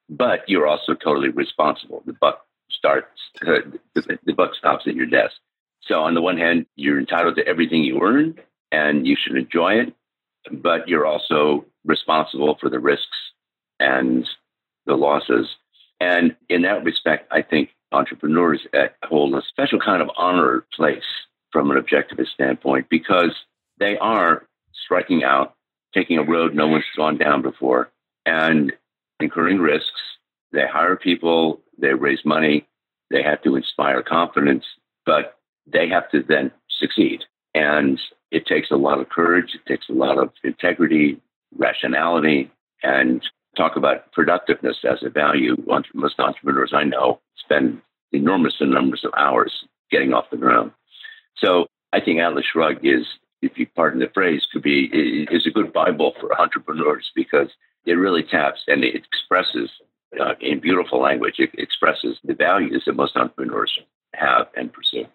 but 0.08 0.48
you're 0.48 0.66
also 0.66 0.94
totally 0.94 1.28
responsible. 1.30 2.02
The 2.06 2.12
buck 2.12 2.46
starts, 2.70 3.20
uh, 3.46 3.60
the, 3.94 4.18
the 4.24 4.32
buck 4.32 4.54
stops 4.54 4.86
at 4.86 4.94
your 4.94 5.06
desk. 5.06 5.34
So 5.82 6.00
on 6.02 6.14
the 6.14 6.22
one 6.22 6.38
hand, 6.38 6.66
you're 6.76 6.98
entitled 6.98 7.36
to 7.36 7.46
everything 7.46 7.84
you 7.84 8.00
earn, 8.02 8.36
and 8.72 9.06
you 9.06 9.16
should 9.16 9.36
enjoy 9.36 9.74
it, 9.74 9.94
but 10.50 10.88
you're 10.88 11.06
also 11.06 11.66
responsible 11.84 12.56
for 12.60 12.70
the 12.70 12.78
risks 12.78 13.16
and 13.78 14.26
the 14.86 14.94
losses. 14.94 15.48
And 16.00 16.36
in 16.48 16.62
that 16.62 16.84
respect, 16.84 17.30
I 17.30 17.42
think 17.42 17.70
entrepreneurs 17.92 18.66
hold 19.04 19.34
a 19.34 19.42
special 19.42 19.78
kind 19.78 20.02
of 20.02 20.10
honor 20.16 20.66
place 20.74 21.04
from 21.52 21.70
an 21.70 21.80
objectivist 21.80 22.28
standpoint 22.28 22.88
because 22.88 23.34
they 23.78 23.96
are 23.98 24.46
striking 24.72 25.22
out, 25.22 25.54
taking 25.94 26.18
a 26.18 26.22
road 26.22 26.54
no 26.54 26.66
one's 26.66 26.84
gone 26.96 27.16
down 27.16 27.42
before, 27.42 27.90
and 28.26 28.72
incurring 29.20 29.58
risks. 29.58 30.00
They 30.52 30.66
hire 30.66 30.96
people, 30.96 31.60
they 31.78 31.94
raise 31.94 32.24
money, 32.24 32.66
they 33.10 33.22
have 33.22 33.42
to 33.42 33.56
inspire 33.56 34.02
confidence, 34.02 34.64
but 35.04 35.38
they 35.66 35.88
have 35.88 36.10
to 36.10 36.22
then 36.22 36.52
succeed. 36.68 37.24
And 37.54 38.00
it 38.30 38.46
takes 38.46 38.70
a 38.70 38.76
lot 38.76 39.00
of 39.00 39.08
courage, 39.08 39.54
it 39.54 39.66
takes 39.66 39.88
a 39.88 39.92
lot 39.92 40.18
of 40.18 40.30
integrity, 40.42 41.20
rationality, 41.56 42.50
and 42.82 43.22
talk 43.56 43.76
about 43.76 44.12
productiveness 44.12 44.78
as 44.84 45.02
a 45.02 45.10
value. 45.10 45.56
Most 45.94 46.18
entrepreneurs 46.18 46.72
I 46.74 46.84
know 46.84 47.20
spend 47.36 47.80
enormous 48.12 48.54
numbers 48.60 49.04
of 49.04 49.12
hours 49.16 49.64
getting 49.90 50.12
off 50.12 50.30
the 50.30 50.36
ground. 50.36 50.72
So 51.36 51.66
I 51.92 52.00
think 52.00 52.20
Atlas 52.20 52.44
Shrugged 52.52 52.84
is, 52.84 53.06
if 53.42 53.58
you 53.58 53.66
pardon 53.74 54.00
the 54.00 54.10
phrase, 54.12 54.46
could 54.52 54.62
be 54.62 54.86
is 55.30 55.46
a 55.46 55.50
good 55.50 55.72
Bible 55.72 56.14
for 56.20 56.40
entrepreneurs 56.40 57.10
because 57.14 57.48
it 57.86 57.94
really 57.94 58.22
taps 58.22 58.60
and 58.66 58.84
it 58.84 58.94
expresses 58.94 59.70
uh, 60.20 60.34
in 60.40 60.60
beautiful 60.60 61.00
language. 61.00 61.34
It 61.38 61.50
expresses 61.58 62.18
the 62.24 62.34
values 62.34 62.84
that 62.86 62.94
most 62.94 63.16
entrepreneurs 63.16 63.78
have 64.14 64.46
and 64.56 64.72
pursue. 64.72 65.06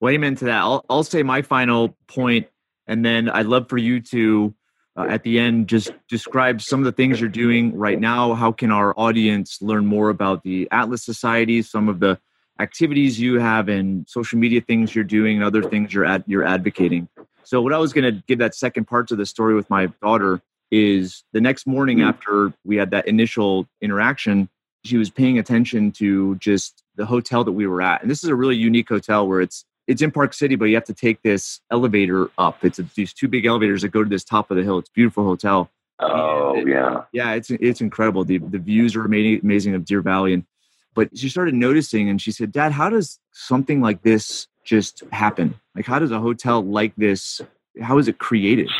well 0.00 0.12
amen 0.12 0.34
to 0.36 0.44
that 0.46 0.58
i'll, 0.58 0.84
I'll 0.90 1.04
say 1.04 1.22
my 1.22 1.42
final 1.42 1.96
point 2.08 2.48
and 2.86 3.04
then 3.04 3.28
i'd 3.28 3.46
love 3.46 3.68
for 3.68 3.78
you 3.78 4.00
to 4.00 4.54
uh, 4.96 5.06
at 5.08 5.22
the 5.22 5.38
end 5.38 5.68
just 5.68 5.92
describe 6.08 6.60
some 6.60 6.80
of 6.80 6.84
the 6.84 6.92
things 6.92 7.20
you're 7.20 7.30
doing 7.30 7.76
right 7.76 8.00
now 8.00 8.34
how 8.34 8.52
can 8.52 8.70
our 8.70 8.98
audience 8.98 9.62
learn 9.62 9.86
more 9.86 10.08
about 10.08 10.42
the 10.42 10.68
atlas 10.70 11.04
society 11.04 11.62
some 11.62 11.88
of 11.88 12.00
the 12.00 12.18
activities 12.60 13.18
you 13.18 13.38
have 13.38 13.68
and 13.68 14.08
social 14.08 14.38
media 14.38 14.60
things 14.60 14.94
you're 14.94 15.04
doing 15.04 15.36
and 15.36 15.44
other 15.44 15.62
things 15.62 15.94
you're 15.94 16.04
at 16.04 16.28
you're 16.28 16.44
advocating 16.44 17.08
so 17.44 17.62
what 17.62 17.72
i 17.72 17.78
was 17.78 17.92
going 17.92 18.04
to 18.04 18.22
give 18.26 18.38
that 18.38 18.54
second 18.54 18.86
part 18.86 19.08
to 19.08 19.16
the 19.16 19.24
story 19.24 19.54
with 19.54 19.70
my 19.70 19.86
daughter 20.02 20.42
is 20.72 21.22
the 21.32 21.40
next 21.40 21.66
morning 21.66 21.98
Mhm. 21.98 22.08
after 22.08 22.52
we 22.64 22.76
had 22.76 22.90
that 22.90 23.06
initial 23.06 23.68
interaction 23.80 24.48
she 24.84 24.96
was 24.96 25.10
paying 25.10 25.38
attention 25.38 25.92
to 25.92 26.34
just 26.36 26.82
the 26.96 27.06
hotel 27.06 27.44
that 27.44 27.52
we 27.52 27.66
were 27.68 27.80
at 27.82 28.02
and 28.02 28.10
this 28.10 28.24
is 28.24 28.30
a 28.30 28.34
really 28.34 28.56
unique 28.56 28.88
hotel 28.88 29.28
where 29.28 29.40
it's 29.40 29.64
it's 29.88 30.00
in 30.00 30.12
Park 30.12 30.32
City, 30.32 30.54
but 30.54 30.66
you 30.66 30.76
have 30.76 30.84
to 30.84 30.94
take 30.94 31.22
this 31.22 31.60
elevator 31.72 32.30
up. 32.38 32.64
It's 32.64 32.78
a, 32.78 32.84
these 32.94 33.12
two 33.12 33.26
big 33.26 33.44
elevators 33.46 33.82
that 33.82 33.88
go 33.88 34.04
to 34.04 34.08
this 34.08 34.22
top 34.22 34.48
of 34.52 34.56
the 34.56 34.62
hill. 34.62 34.78
It's 34.78 34.88
a 34.88 34.92
beautiful 34.92 35.24
hotel. 35.24 35.70
Oh 35.98 36.54
And- 36.56 36.68
yeah, 36.68 37.02
Yeah, 37.12 37.32
it's 37.32 37.50
it's 37.50 37.80
incredible. 37.80 38.24
The 38.24 38.38
the 38.38 38.58
views 38.58 38.94
are 38.96 39.04
amazing, 39.04 39.40
amazing 39.42 39.74
of 39.74 39.84
Deer 39.84 40.00
Valley. 40.00 40.34
And 40.34 40.44
but 40.94 41.16
she 41.18 41.28
started 41.28 41.54
noticing, 41.54 42.08
and 42.08 42.22
she 42.22 42.30
said, 42.30 42.52
"Dad, 42.52 42.70
how 42.72 42.90
does 42.90 43.18
something 43.32 43.80
like 43.80 44.02
this 44.02 44.46
just 44.64 45.02
happen? 45.10 45.56
Like, 45.74 45.86
how 45.86 45.98
does 45.98 46.12
a 46.12 46.20
hotel 46.20 46.62
like 46.64 46.94
this? 46.96 47.40
How 47.80 47.98
is 47.98 48.06
it 48.08 48.18
created?" 48.18 48.70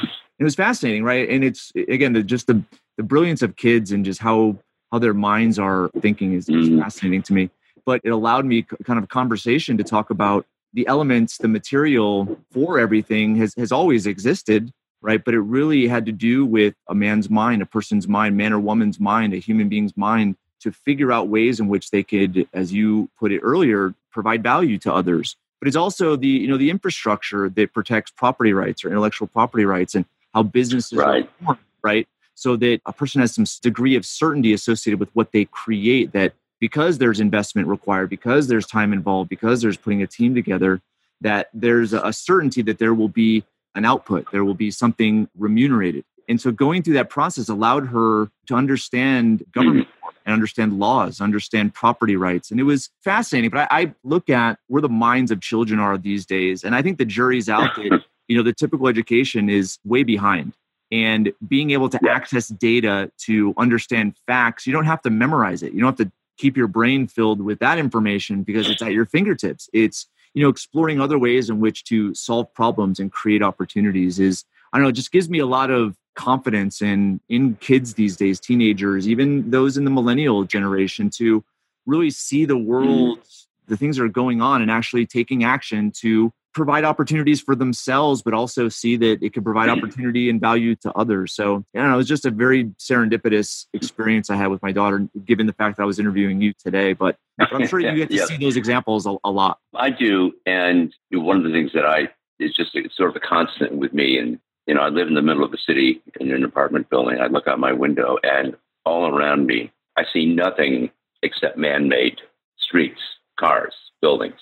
It 0.42 0.44
was 0.44 0.56
fascinating, 0.56 1.04
right? 1.04 1.28
And 1.30 1.44
it's 1.44 1.70
again 1.76 2.14
the 2.14 2.22
just 2.24 2.48
the 2.48 2.60
the 2.96 3.04
brilliance 3.04 3.42
of 3.42 3.54
kids 3.54 3.92
and 3.92 4.04
just 4.04 4.20
how 4.20 4.58
how 4.90 4.98
their 4.98 5.14
minds 5.14 5.56
are 5.56 5.88
thinking 6.00 6.32
is, 6.32 6.48
is 6.48 6.68
Mhm. 6.68 6.80
fascinating 6.80 7.22
to 7.22 7.32
me. 7.32 7.48
But 7.86 8.00
it 8.02 8.08
allowed 8.08 8.44
me 8.44 8.62
kind 8.62 8.98
of 8.98 9.04
a 9.04 9.06
conversation 9.06 9.76
to 9.78 9.84
talk 9.84 10.10
about 10.10 10.44
the 10.72 10.84
elements, 10.88 11.38
the 11.38 11.46
material 11.46 12.36
for 12.50 12.80
everything 12.80 13.36
has 13.36 13.54
has 13.56 13.70
always 13.70 14.04
existed, 14.04 14.72
right? 15.00 15.24
But 15.24 15.34
it 15.34 15.42
really 15.42 15.86
had 15.86 16.06
to 16.06 16.12
do 16.12 16.44
with 16.44 16.74
a 16.88 16.94
man's 16.96 17.30
mind, 17.30 17.62
a 17.62 17.66
person's 17.66 18.08
mind, 18.08 18.36
man 18.36 18.52
or 18.52 18.58
woman's 18.58 18.98
mind, 18.98 19.34
a 19.34 19.38
human 19.38 19.68
being's 19.68 19.96
mind 19.96 20.34
to 20.62 20.72
figure 20.72 21.12
out 21.12 21.28
ways 21.28 21.60
in 21.60 21.68
which 21.68 21.92
they 21.92 22.02
could, 22.02 22.48
as 22.52 22.72
you 22.72 23.08
put 23.16 23.30
it 23.30 23.38
earlier, 23.44 23.94
provide 24.10 24.42
value 24.42 24.76
to 24.78 24.92
others. 24.92 25.36
But 25.60 25.68
it's 25.68 25.76
also 25.76 26.16
the, 26.16 26.26
you 26.26 26.48
know, 26.48 26.56
the 26.56 26.70
infrastructure 26.70 27.48
that 27.50 27.72
protects 27.72 28.10
property 28.10 28.52
rights 28.52 28.84
or 28.84 28.88
intellectual 28.88 29.28
property 29.28 29.64
rights 29.64 29.94
and 29.94 30.04
how 30.34 30.42
businesses 30.42 30.98
Right. 30.98 31.24
are 31.24 31.44
formed, 31.44 31.60
right? 31.82 32.08
So 32.34 32.56
that 32.56 32.80
a 32.86 32.92
person 32.92 33.20
has 33.20 33.34
some 33.34 33.44
degree 33.62 33.94
of 33.96 34.04
certainty 34.04 34.52
associated 34.52 34.98
with 34.98 35.10
what 35.14 35.32
they 35.32 35.44
create 35.46 36.12
that 36.12 36.34
because 36.60 36.98
there's 36.98 37.20
investment 37.20 37.68
required, 37.68 38.08
because 38.08 38.48
there's 38.48 38.66
time 38.66 38.92
involved, 38.92 39.28
because 39.28 39.62
there's 39.62 39.76
putting 39.76 40.02
a 40.02 40.06
team 40.06 40.34
together, 40.34 40.80
that 41.20 41.48
there's 41.52 41.92
a 41.92 42.12
certainty 42.12 42.62
that 42.62 42.78
there 42.78 42.94
will 42.94 43.08
be 43.08 43.44
an 43.74 43.84
output, 43.84 44.30
there 44.32 44.44
will 44.44 44.54
be 44.54 44.70
something 44.70 45.28
remunerated. 45.36 46.04
And 46.28 46.40
so 46.40 46.50
going 46.52 46.82
through 46.82 46.94
that 46.94 47.10
process 47.10 47.48
allowed 47.48 47.88
her 47.88 48.30
to 48.46 48.54
understand 48.54 49.40
hmm. 49.40 49.60
government 49.60 49.88
and 50.24 50.32
understand 50.32 50.78
laws, 50.78 51.20
understand 51.20 51.74
property 51.74 52.16
rights. 52.16 52.50
And 52.50 52.60
it 52.60 52.64
was 52.64 52.90
fascinating. 53.02 53.50
But 53.50 53.68
I, 53.72 53.82
I 53.82 53.94
look 54.04 54.30
at 54.30 54.58
where 54.68 54.82
the 54.82 54.88
minds 54.88 55.30
of 55.30 55.40
children 55.40 55.80
are 55.80 55.98
these 55.98 56.24
days. 56.24 56.62
And 56.64 56.74
I 56.74 56.82
think 56.82 56.98
the 56.98 57.04
jury's 57.04 57.48
out 57.48 57.74
that, 57.76 58.04
you 58.32 58.38
know, 58.38 58.42
the 58.42 58.54
typical 58.54 58.88
education 58.88 59.50
is 59.50 59.78
way 59.84 60.02
behind. 60.02 60.54
and 60.90 61.32
being 61.48 61.70
able 61.70 61.88
to 61.88 61.98
Yeah. 62.02 62.12
access 62.12 62.48
data 62.48 63.10
to 63.26 63.54
understand 63.56 64.14
facts. 64.26 64.66
You 64.66 64.74
don't 64.74 64.84
have 64.84 65.00
to 65.02 65.10
memorize 65.10 65.62
it. 65.62 65.72
You 65.72 65.80
don't 65.80 65.98
have 65.98 66.06
to 66.06 66.12
keep 66.36 66.54
your 66.54 66.68
brain 66.68 67.06
filled 67.06 67.40
with 67.40 67.58
that 67.60 67.78
information 67.78 68.42
because 68.42 68.68
it's 68.68 68.82
at 68.82 68.92
your 68.92 69.06
fingertips. 69.06 69.70
It's 69.72 70.06
you 70.34 70.42
know 70.42 70.50
exploring 70.50 71.00
other 71.00 71.18
ways 71.18 71.48
in 71.48 71.60
which 71.60 71.84
to 71.84 72.14
solve 72.14 72.52
problems 72.52 73.00
and 73.00 73.10
create 73.10 73.42
opportunities 73.42 74.18
is 74.18 74.44
I 74.70 74.76
don't 74.76 74.82
know, 74.82 74.90
it 74.90 75.00
just 75.02 75.12
gives 75.12 75.30
me 75.30 75.38
a 75.38 75.46
lot 75.46 75.70
of 75.70 75.96
confidence 76.14 76.82
in 76.82 77.20
in 77.30 77.56
kids 77.68 77.94
these 77.94 78.14
days, 78.18 78.38
teenagers, 78.38 79.08
even 79.08 79.50
those 79.50 79.78
in 79.78 79.84
the 79.86 79.90
millennial 79.98 80.44
generation 80.44 81.08
to 81.20 81.42
really 81.86 82.10
see 82.10 82.44
the 82.44 82.54
mm-hmm. 82.54 82.66
world, 82.66 83.18
the 83.66 83.78
things 83.78 83.96
that 83.96 84.04
are 84.04 84.08
going 84.22 84.42
on 84.42 84.60
and 84.60 84.70
actually 84.70 85.06
taking 85.06 85.42
action 85.42 85.90
to 86.02 86.30
provide 86.54 86.84
opportunities 86.84 87.40
for 87.40 87.54
themselves, 87.54 88.22
but 88.22 88.34
also 88.34 88.68
see 88.68 88.96
that 88.96 89.22
it 89.22 89.32
can 89.32 89.42
provide 89.42 89.68
mm-hmm. 89.68 89.84
opportunity 89.84 90.28
and 90.28 90.40
value 90.40 90.76
to 90.76 90.92
others. 90.92 91.34
So, 91.34 91.64
I 91.74 91.78
don't 91.78 91.88
know, 91.88 91.94
it 91.94 91.98
was 91.98 92.08
just 92.08 92.26
a 92.26 92.30
very 92.30 92.64
serendipitous 92.78 93.66
experience 93.72 94.30
I 94.30 94.36
had 94.36 94.48
with 94.48 94.62
my 94.62 94.72
daughter, 94.72 95.08
given 95.24 95.46
the 95.46 95.52
fact 95.52 95.76
that 95.76 95.82
I 95.82 95.86
was 95.86 95.98
interviewing 95.98 96.40
you 96.40 96.52
today. 96.62 96.92
But 96.92 97.16
I'm 97.38 97.66
sure 97.66 97.80
you 97.80 97.94
get 97.94 98.10
to 98.10 98.16
Yeah. 98.16 98.26
see 98.26 98.36
those 98.36 98.56
examples 98.56 99.06
a, 99.06 99.16
a 99.24 99.30
lot. 99.30 99.58
I 99.74 99.90
do, 99.90 100.32
and 100.46 100.94
one 101.10 101.38
of 101.38 101.44
the 101.44 101.50
things 101.50 101.72
that 101.74 101.86
I 101.86 102.08
is 102.38 102.54
just 102.54 102.74
a, 102.74 102.88
sort 102.94 103.10
of 103.10 103.16
a 103.16 103.20
constant 103.20 103.76
with 103.76 103.92
me. 103.92 104.18
And 104.18 104.38
you 104.66 104.74
know, 104.74 104.82
I 104.82 104.88
live 104.88 105.08
in 105.08 105.14
the 105.14 105.22
middle 105.22 105.44
of 105.44 105.50
the 105.50 105.58
city 105.58 106.02
in 106.20 106.30
an 106.30 106.44
apartment 106.44 106.88
building. 106.90 107.20
I 107.20 107.26
look 107.26 107.48
out 107.48 107.58
my 107.58 107.72
window, 107.72 108.18
and 108.22 108.56
all 108.84 109.06
around 109.06 109.46
me, 109.46 109.72
I 109.96 110.04
see 110.12 110.26
nothing 110.26 110.90
except 111.22 111.56
man-made 111.56 112.20
streets, 112.58 113.00
cars, 113.38 113.74
buildings. 114.00 114.40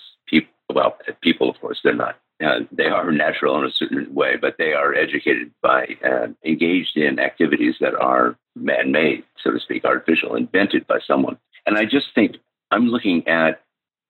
Well, 0.73 0.97
people, 1.21 1.49
of 1.49 1.59
course, 1.59 1.79
they're 1.83 1.93
not. 1.93 2.17
Uh, 2.43 2.61
they 2.71 2.85
are 2.85 3.11
natural 3.11 3.59
in 3.59 3.65
a 3.65 3.71
certain 3.71 4.13
way, 4.13 4.35
but 4.35 4.55
they 4.57 4.73
are 4.73 4.95
educated 4.95 5.51
by 5.61 5.95
and 6.01 6.35
engaged 6.43 6.97
in 6.97 7.19
activities 7.19 7.75
that 7.79 7.93
are 7.93 8.35
man-made, 8.55 9.23
so 9.43 9.51
to 9.51 9.59
speak, 9.59 9.85
artificial, 9.85 10.35
invented 10.35 10.87
by 10.87 10.97
someone. 11.05 11.37
And 11.67 11.77
I 11.77 11.85
just 11.85 12.07
think 12.15 12.37
I'm 12.71 12.87
looking 12.87 13.27
at 13.27 13.61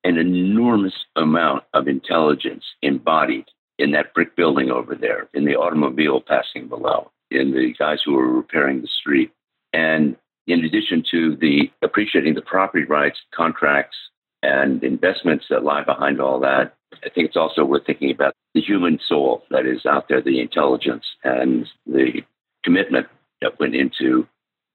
an 0.03 0.17
enormous 0.17 0.93
amount 1.15 1.63
of 1.73 1.87
intelligence 1.87 2.63
embodied 2.81 3.45
in 3.77 3.91
that 3.91 4.13
brick 4.13 4.35
building 4.35 4.71
over 4.71 4.95
there, 4.95 5.27
in 5.33 5.45
the 5.45 5.55
automobile 5.55 6.21
passing 6.21 6.67
below, 6.67 7.11
in 7.31 7.51
the 7.51 7.73
guys 7.77 7.99
who 8.05 8.17
are 8.17 8.27
repairing 8.27 8.81
the 8.81 8.87
street. 8.87 9.31
And 9.73 10.15
in 10.47 10.63
addition 10.63 11.03
to 11.11 11.35
the 11.35 11.71
appreciating 11.81 12.35
the 12.35 12.41
property 12.41 12.85
rights, 12.85 13.19
contracts, 13.33 13.97
and 14.43 14.83
investments 14.83 15.45
that 15.49 15.63
lie 15.63 15.83
behind 15.83 16.19
all 16.19 16.39
that, 16.39 16.75
I 17.03 17.09
think 17.09 17.27
it's 17.27 17.37
also 17.37 17.63
worth 17.63 17.85
thinking 17.85 18.11
about 18.11 18.33
the 18.53 18.61
human 18.61 18.99
soul 19.07 19.43
that 19.49 19.65
is 19.65 19.85
out 19.85 20.07
there, 20.09 20.21
the 20.21 20.41
intelligence 20.41 21.05
and 21.23 21.67
the 21.85 22.21
commitment 22.63 23.07
that 23.41 23.59
went 23.59 23.75
into 23.75 24.27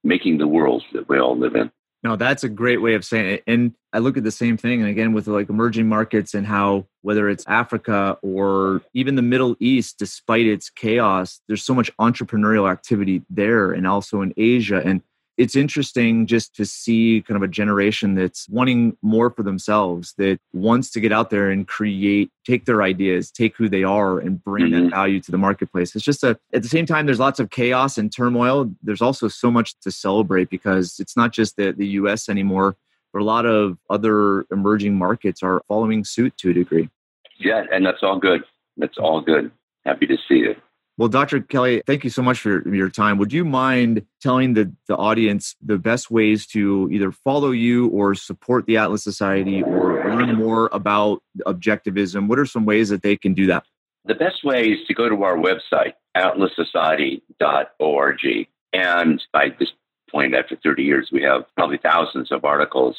making 0.03 0.37
the 0.37 0.47
world 0.47 0.83
that 0.93 1.07
we 1.09 1.19
all 1.19 1.37
live 1.37 1.55
in. 1.55 1.71
No, 2.03 2.15
that's 2.15 2.43
a 2.43 2.49
great 2.49 2.81
way 2.81 2.93
of 2.93 3.03
saying 3.03 3.25
it. 3.25 3.43
And 3.47 3.73
I 3.91 3.99
look 3.99 4.17
at 4.17 4.23
the 4.23 4.31
same 4.31 4.55
thing, 4.55 4.81
and 4.81 4.89
again 4.89 5.13
with 5.13 5.27
like 5.27 5.49
emerging 5.49 5.89
markets 5.89 6.33
and 6.33 6.45
how 6.45 6.85
whether 7.01 7.27
it's 7.27 7.43
Africa 7.47 8.17
or 8.21 8.81
even 8.93 9.15
the 9.15 9.21
Middle 9.21 9.55
East, 9.59 9.97
despite 9.97 10.45
its 10.45 10.69
chaos, 10.69 11.41
there's 11.47 11.63
so 11.63 11.73
much 11.73 11.91
entrepreneurial 11.97 12.71
activity 12.71 13.23
there, 13.29 13.71
and 13.71 13.87
also 13.87 14.21
in 14.21 14.33
Asia. 14.37 14.81
And 14.85 15.01
it's 15.37 15.55
interesting 15.55 16.25
just 16.25 16.55
to 16.55 16.65
see 16.65 17.23
kind 17.27 17.35
of 17.35 17.43
a 17.43 17.47
generation 17.47 18.15
that's 18.15 18.49
wanting 18.49 18.97
more 19.03 19.29
for 19.29 19.43
themselves, 19.43 20.13
that 20.17 20.39
wants 20.51 20.89
to 20.91 20.99
get 20.99 21.11
out 21.11 21.29
there 21.29 21.49
and 21.51 21.67
create, 21.67 22.31
take 22.45 22.65
their 22.65 22.81
ideas, 22.81 23.29
take 23.29 23.55
who 23.55 23.69
they 23.69 23.83
are, 23.83 24.19
and 24.19 24.43
bring 24.43 24.71
that 24.71 24.83
Mhm. 24.83 24.89
value 24.89 25.19
to 25.19 25.31
the 25.31 25.37
marketplace. 25.37 25.95
It's 25.95 26.03
just 26.03 26.23
a, 26.23 26.39
at 26.53 26.63
the 26.63 26.69
same 26.69 26.87
time, 26.87 27.05
there's 27.05 27.19
lots 27.19 27.39
of 27.39 27.51
chaos 27.51 27.97
and 27.99 28.11
turmoil. 28.11 28.73
There's 28.81 29.01
also 29.01 29.27
so 29.27 29.51
much 29.51 29.79
to 29.81 29.91
celebrate 29.91 30.49
because 30.49 30.99
it's 30.99 31.15
not 31.15 31.31
just 31.33 31.55
the, 31.55 31.71
the 31.71 31.87
US 32.01 32.29
anymore, 32.29 32.75
but 33.13 33.21
a 33.21 33.25
lot 33.25 33.45
of 33.45 33.77
other 33.89 34.45
emerging 34.51 34.95
markets 34.95 35.43
are 35.43 35.61
following 35.67 36.03
suit 36.03 36.35
to 36.37 36.49
a 36.49 36.53
degree. 36.53 36.89
Yeah, 37.37 37.65
and 37.71 37.85
that's 37.85 38.01
all 38.01 38.17
good. 38.17 38.43
That's 38.77 38.97
all 38.97 39.21
good. 39.21 39.51
Happy 39.85 40.07
to 40.07 40.17
see 40.27 40.39
it. 40.39 40.57
Well, 40.97 41.09
Dr. 41.09 41.41
Kelley, 41.41 41.83
thank 41.85 42.03
you 42.03 42.09
so 42.09 42.23
much 42.23 42.39
for 42.39 42.67
your 42.73 42.89
time. 42.89 43.19
Would 43.19 43.31
you 43.31 43.45
mind 43.45 44.03
telling 44.19 44.55
the, 44.55 44.73
the 44.87 44.95
audience 44.95 45.55
the 45.61 45.77
best 45.77 46.09
ways 46.09 46.47
to 46.47 46.89
either 46.91 47.11
follow 47.11 47.51
you 47.51 47.89
or 47.89 48.15
support 48.15 48.65
the 48.65 48.77
Atlas 48.77 49.03
Society 49.03 49.61
or 49.61 50.09
learn 50.09 50.33
more 50.35 50.71
about 50.73 51.21
objectivism? 51.45 52.27
What 52.27 52.39
are 52.39 52.47
some 52.47 52.65
ways 52.65 52.89
that 52.89 53.03
they 53.03 53.15
can 53.15 53.35
do 53.35 53.45
that? 53.45 53.63
The 54.05 54.15
best 54.15 54.43
way 54.43 54.69
is 54.69 54.87
to 54.87 54.95
go 54.95 55.07
to 55.07 55.23
our 55.23 55.37
website, 55.37 55.93
atlassociety.org. 56.15 58.47
And 58.73 59.23
by 59.31 59.49
this 59.59 59.69
point, 60.09 60.33
after 60.33 60.55
30 60.55 60.81
years, 60.81 61.09
we 61.11 61.21
have 61.21 61.43
probably 61.55 61.77
thousands 61.77 62.31
of 62.31 62.43
articles, 62.43 62.97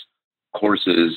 courses, 0.55 1.17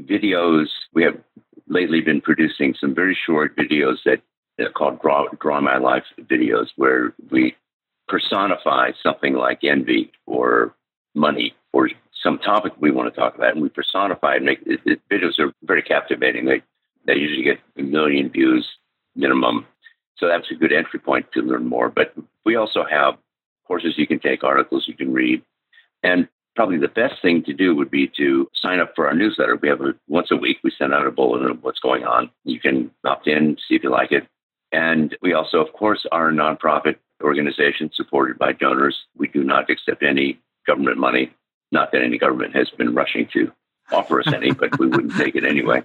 videos. 0.00 0.68
We 0.92 1.02
have 1.02 1.18
lately 1.66 2.02
been 2.02 2.20
producing 2.20 2.76
some 2.80 2.94
very 2.94 3.18
short 3.26 3.56
videos 3.56 3.96
that 4.04 4.22
are 4.66 4.70
called 4.70 5.00
Draw, 5.00 5.28
Draw 5.40 5.60
My 5.60 5.78
Life 5.78 6.04
videos, 6.20 6.68
where 6.76 7.14
we 7.30 7.56
personify 8.08 8.90
something 9.02 9.34
like 9.34 9.64
envy 9.64 10.10
or 10.26 10.74
money 11.14 11.54
or 11.72 11.88
some 12.22 12.38
topic 12.38 12.72
we 12.78 12.90
want 12.90 13.12
to 13.12 13.18
talk 13.18 13.34
about, 13.34 13.52
and 13.52 13.62
we 13.62 13.68
personify 13.68 14.36
it. 14.36 14.42
Make 14.42 14.60
it, 14.66 14.80
it, 14.84 15.00
videos 15.10 15.38
are 15.38 15.52
very 15.62 15.82
captivating. 15.82 16.44
They 16.44 16.62
they 17.06 17.14
usually 17.14 17.44
get 17.44 17.60
a 17.78 17.82
million 17.82 18.28
views 18.28 18.68
minimum, 19.16 19.66
so 20.16 20.28
that's 20.28 20.50
a 20.50 20.54
good 20.54 20.72
entry 20.72 21.00
point 21.00 21.32
to 21.32 21.40
learn 21.40 21.66
more. 21.66 21.88
But 21.88 22.14
we 22.44 22.56
also 22.56 22.84
have 22.84 23.16
courses 23.66 23.94
you 23.96 24.06
can 24.06 24.18
take, 24.18 24.44
articles 24.44 24.86
you 24.86 24.94
can 24.94 25.12
read, 25.12 25.42
and 26.02 26.28
probably 26.56 26.78
the 26.78 26.88
best 26.88 27.22
thing 27.22 27.42
to 27.44 27.54
do 27.54 27.74
would 27.74 27.90
be 27.90 28.10
to 28.16 28.48
sign 28.54 28.80
up 28.80 28.92
for 28.94 29.06
our 29.06 29.14
newsletter. 29.14 29.56
We 29.56 29.68
have 29.68 29.80
a 29.80 29.94
once 30.08 30.30
a 30.30 30.36
week 30.36 30.58
we 30.62 30.70
send 30.76 30.92
out 30.92 31.06
a 31.06 31.10
bulletin 31.10 31.50
of 31.50 31.62
what's 31.62 31.78
going 31.78 32.04
on. 32.04 32.30
You 32.44 32.60
can 32.60 32.90
opt 33.04 33.28
in, 33.28 33.56
see 33.66 33.76
if 33.76 33.82
you 33.82 33.90
like 33.90 34.12
it. 34.12 34.26
And 34.72 35.16
we 35.20 35.32
also, 35.32 35.58
of 35.58 35.72
course, 35.72 36.06
are 36.12 36.28
a 36.28 36.32
nonprofit 36.32 36.96
organization 37.22 37.90
supported 37.92 38.38
by 38.38 38.52
donors. 38.52 38.96
We 39.16 39.28
do 39.28 39.44
not 39.44 39.68
accept 39.68 40.02
any 40.02 40.40
government 40.66 40.98
money. 40.98 41.32
Not 41.72 41.92
that 41.92 42.02
any 42.02 42.18
government 42.18 42.54
has 42.54 42.70
been 42.70 42.94
rushing 42.94 43.28
to 43.32 43.52
offer 43.92 44.20
us 44.20 44.32
any, 44.32 44.52
but 44.52 44.78
we 44.78 44.86
wouldn't 44.86 45.16
take 45.16 45.34
it 45.34 45.44
anyway. 45.44 45.82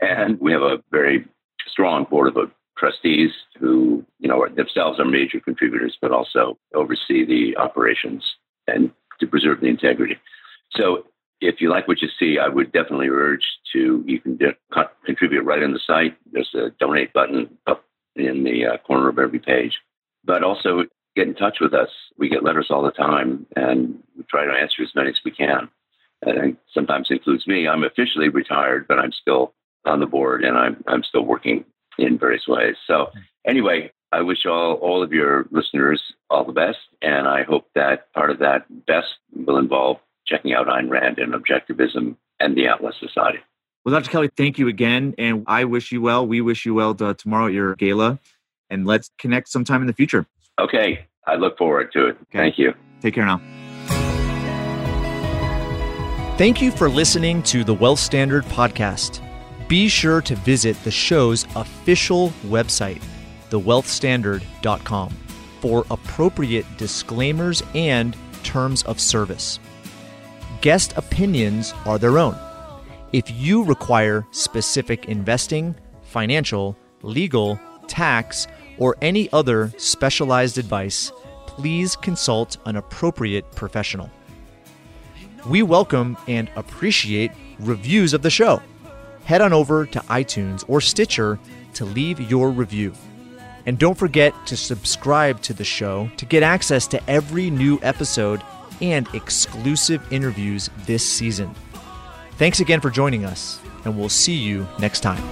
And 0.00 0.40
we 0.40 0.52
have 0.52 0.62
a 0.62 0.82
very 0.90 1.24
strong 1.66 2.04
board 2.04 2.36
of 2.36 2.50
trustees 2.76 3.30
who, 3.58 4.04
you 4.18 4.28
know, 4.28 4.42
are 4.42 4.50
themselves 4.50 5.00
are 5.00 5.04
major 5.04 5.40
contributors, 5.40 5.96
but 6.00 6.10
also 6.10 6.58
oversee 6.74 7.24
the 7.24 7.56
operations 7.56 8.36
and 8.66 8.90
to 9.20 9.26
preserve 9.26 9.60
the 9.60 9.68
integrity. 9.68 10.18
So 10.72 11.06
if 11.40 11.60
you 11.60 11.70
like 11.70 11.88
what 11.88 12.02
you 12.02 12.08
see, 12.18 12.38
I 12.38 12.48
would 12.48 12.72
definitely 12.72 13.08
urge 13.08 13.46
to, 13.72 14.02
you 14.06 14.20
can 14.20 14.38
contribute 15.04 15.42
right 15.42 15.62
on 15.62 15.72
the 15.72 15.80
site. 15.86 16.16
There's 16.32 16.54
a 16.54 16.70
donate 16.78 17.12
button 17.12 17.56
up 17.66 17.84
in 18.16 18.44
the 18.44 18.66
uh, 18.66 18.76
corner 18.78 19.08
of 19.08 19.18
every 19.18 19.38
page. 19.38 19.78
But 20.24 20.42
also 20.42 20.84
get 21.14 21.28
in 21.28 21.34
touch 21.34 21.58
with 21.60 21.72
us. 21.72 21.88
We 22.18 22.28
get 22.28 22.44
letters 22.44 22.66
all 22.70 22.82
the 22.82 22.90
time 22.90 23.46
and 23.56 24.02
we 24.16 24.24
try 24.24 24.44
to 24.44 24.52
answer 24.52 24.82
as 24.82 24.94
many 24.94 25.10
as 25.10 25.20
we 25.24 25.30
can. 25.30 25.68
And 26.22 26.56
sometimes 26.72 27.08
includes 27.10 27.46
me. 27.46 27.66
I'm 27.66 27.84
officially 27.84 28.28
retired, 28.28 28.86
but 28.86 28.98
I'm 28.98 29.12
still 29.12 29.54
on 29.84 30.00
the 30.00 30.06
board 30.06 30.44
and 30.44 30.56
I'm, 30.56 30.82
I'm 30.86 31.02
still 31.02 31.24
working 31.24 31.64
in 31.98 32.18
various 32.18 32.46
ways. 32.46 32.76
So 32.86 33.10
anyway, 33.46 33.92
I 34.12 34.22
wish 34.22 34.46
all, 34.46 34.74
all 34.74 35.02
of 35.02 35.12
your 35.12 35.46
listeners 35.50 36.02
all 36.28 36.44
the 36.44 36.52
best. 36.52 36.78
And 37.02 37.26
I 37.26 37.42
hope 37.42 37.66
that 37.74 38.12
part 38.12 38.30
of 38.30 38.38
that 38.40 38.66
best 38.86 39.14
will 39.34 39.58
involve 39.58 39.98
checking 40.26 40.52
out 40.52 40.66
Ayn 40.66 40.90
Rand 40.90 41.18
and 41.18 41.34
Objectivism 41.34 42.16
and 42.40 42.56
the 42.56 42.66
Atlas 42.66 42.96
Society. 43.00 43.38
Well, 43.86 43.94
Dr. 43.94 44.10
Kelley, 44.10 44.30
thank 44.36 44.58
you 44.58 44.66
again. 44.66 45.14
And 45.16 45.44
I 45.46 45.62
wish 45.62 45.92
you 45.92 46.02
well. 46.02 46.26
We 46.26 46.40
wish 46.40 46.66
you 46.66 46.74
well 46.74 46.92
to, 46.96 47.14
tomorrow 47.14 47.46
at 47.46 47.52
your 47.52 47.76
gala. 47.76 48.18
And 48.68 48.84
let's 48.84 49.12
connect 49.16 49.48
sometime 49.48 49.80
in 49.80 49.86
the 49.86 49.92
future. 49.92 50.26
Okay. 50.58 51.06
I 51.24 51.36
look 51.36 51.56
forward 51.56 51.92
to 51.92 52.08
it. 52.08 52.18
Okay. 52.22 52.38
Thank 52.38 52.58
you. 52.58 52.74
Take 53.00 53.14
care 53.14 53.24
now. 53.24 53.40
Thank 56.36 56.60
you 56.60 56.72
for 56.72 56.90
listening 56.90 57.44
to 57.44 57.62
the 57.62 57.74
Wealth 57.74 58.00
Standard 58.00 58.44
Podcast. 58.46 59.22
Be 59.68 59.86
sure 59.86 60.20
to 60.20 60.34
visit 60.34 60.76
the 60.82 60.90
show's 60.90 61.44
official 61.54 62.30
website, 62.46 63.02
thewealthstandard.com, 63.50 65.14
for 65.60 65.86
appropriate 65.92 66.66
disclaimers 66.76 67.62
and 67.76 68.16
terms 68.42 68.82
of 68.82 68.98
service. 68.98 69.60
Guest 70.60 70.92
opinions 70.96 71.72
are 71.84 71.98
their 71.98 72.18
own. 72.18 72.36
If 73.16 73.30
you 73.30 73.64
require 73.64 74.26
specific 74.30 75.06
investing, 75.06 75.74
financial, 76.02 76.76
legal, 77.00 77.58
tax, 77.86 78.46
or 78.76 78.94
any 79.00 79.32
other 79.32 79.72
specialized 79.78 80.58
advice, 80.58 81.10
please 81.46 81.96
consult 81.96 82.58
an 82.66 82.76
appropriate 82.76 83.50
professional. 83.52 84.10
We 85.46 85.62
welcome 85.62 86.18
and 86.28 86.50
appreciate 86.56 87.32
reviews 87.58 88.12
of 88.12 88.20
the 88.20 88.28
show. 88.28 88.60
Head 89.24 89.40
on 89.40 89.54
over 89.54 89.86
to 89.86 90.00
iTunes 90.00 90.62
or 90.68 90.82
Stitcher 90.82 91.38
to 91.72 91.86
leave 91.86 92.20
your 92.30 92.50
review. 92.50 92.92
And 93.64 93.78
don't 93.78 93.96
forget 93.96 94.34
to 94.44 94.58
subscribe 94.58 95.40
to 95.40 95.54
the 95.54 95.64
show 95.64 96.10
to 96.18 96.26
get 96.26 96.42
access 96.42 96.86
to 96.88 97.02
every 97.08 97.48
new 97.48 97.80
episode 97.82 98.42
and 98.82 99.08
exclusive 99.14 100.06
interviews 100.12 100.68
this 100.84 101.02
season. 101.02 101.54
Thanks 102.36 102.60
again 102.60 102.82
for 102.82 102.90
joining 102.90 103.24
us, 103.24 103.60
and 103.84 103.98
we'll 103.98 104.10
see 104.10 104.34
you 104.34 104.68
next 104.78 105.00
time. 105.00 105.22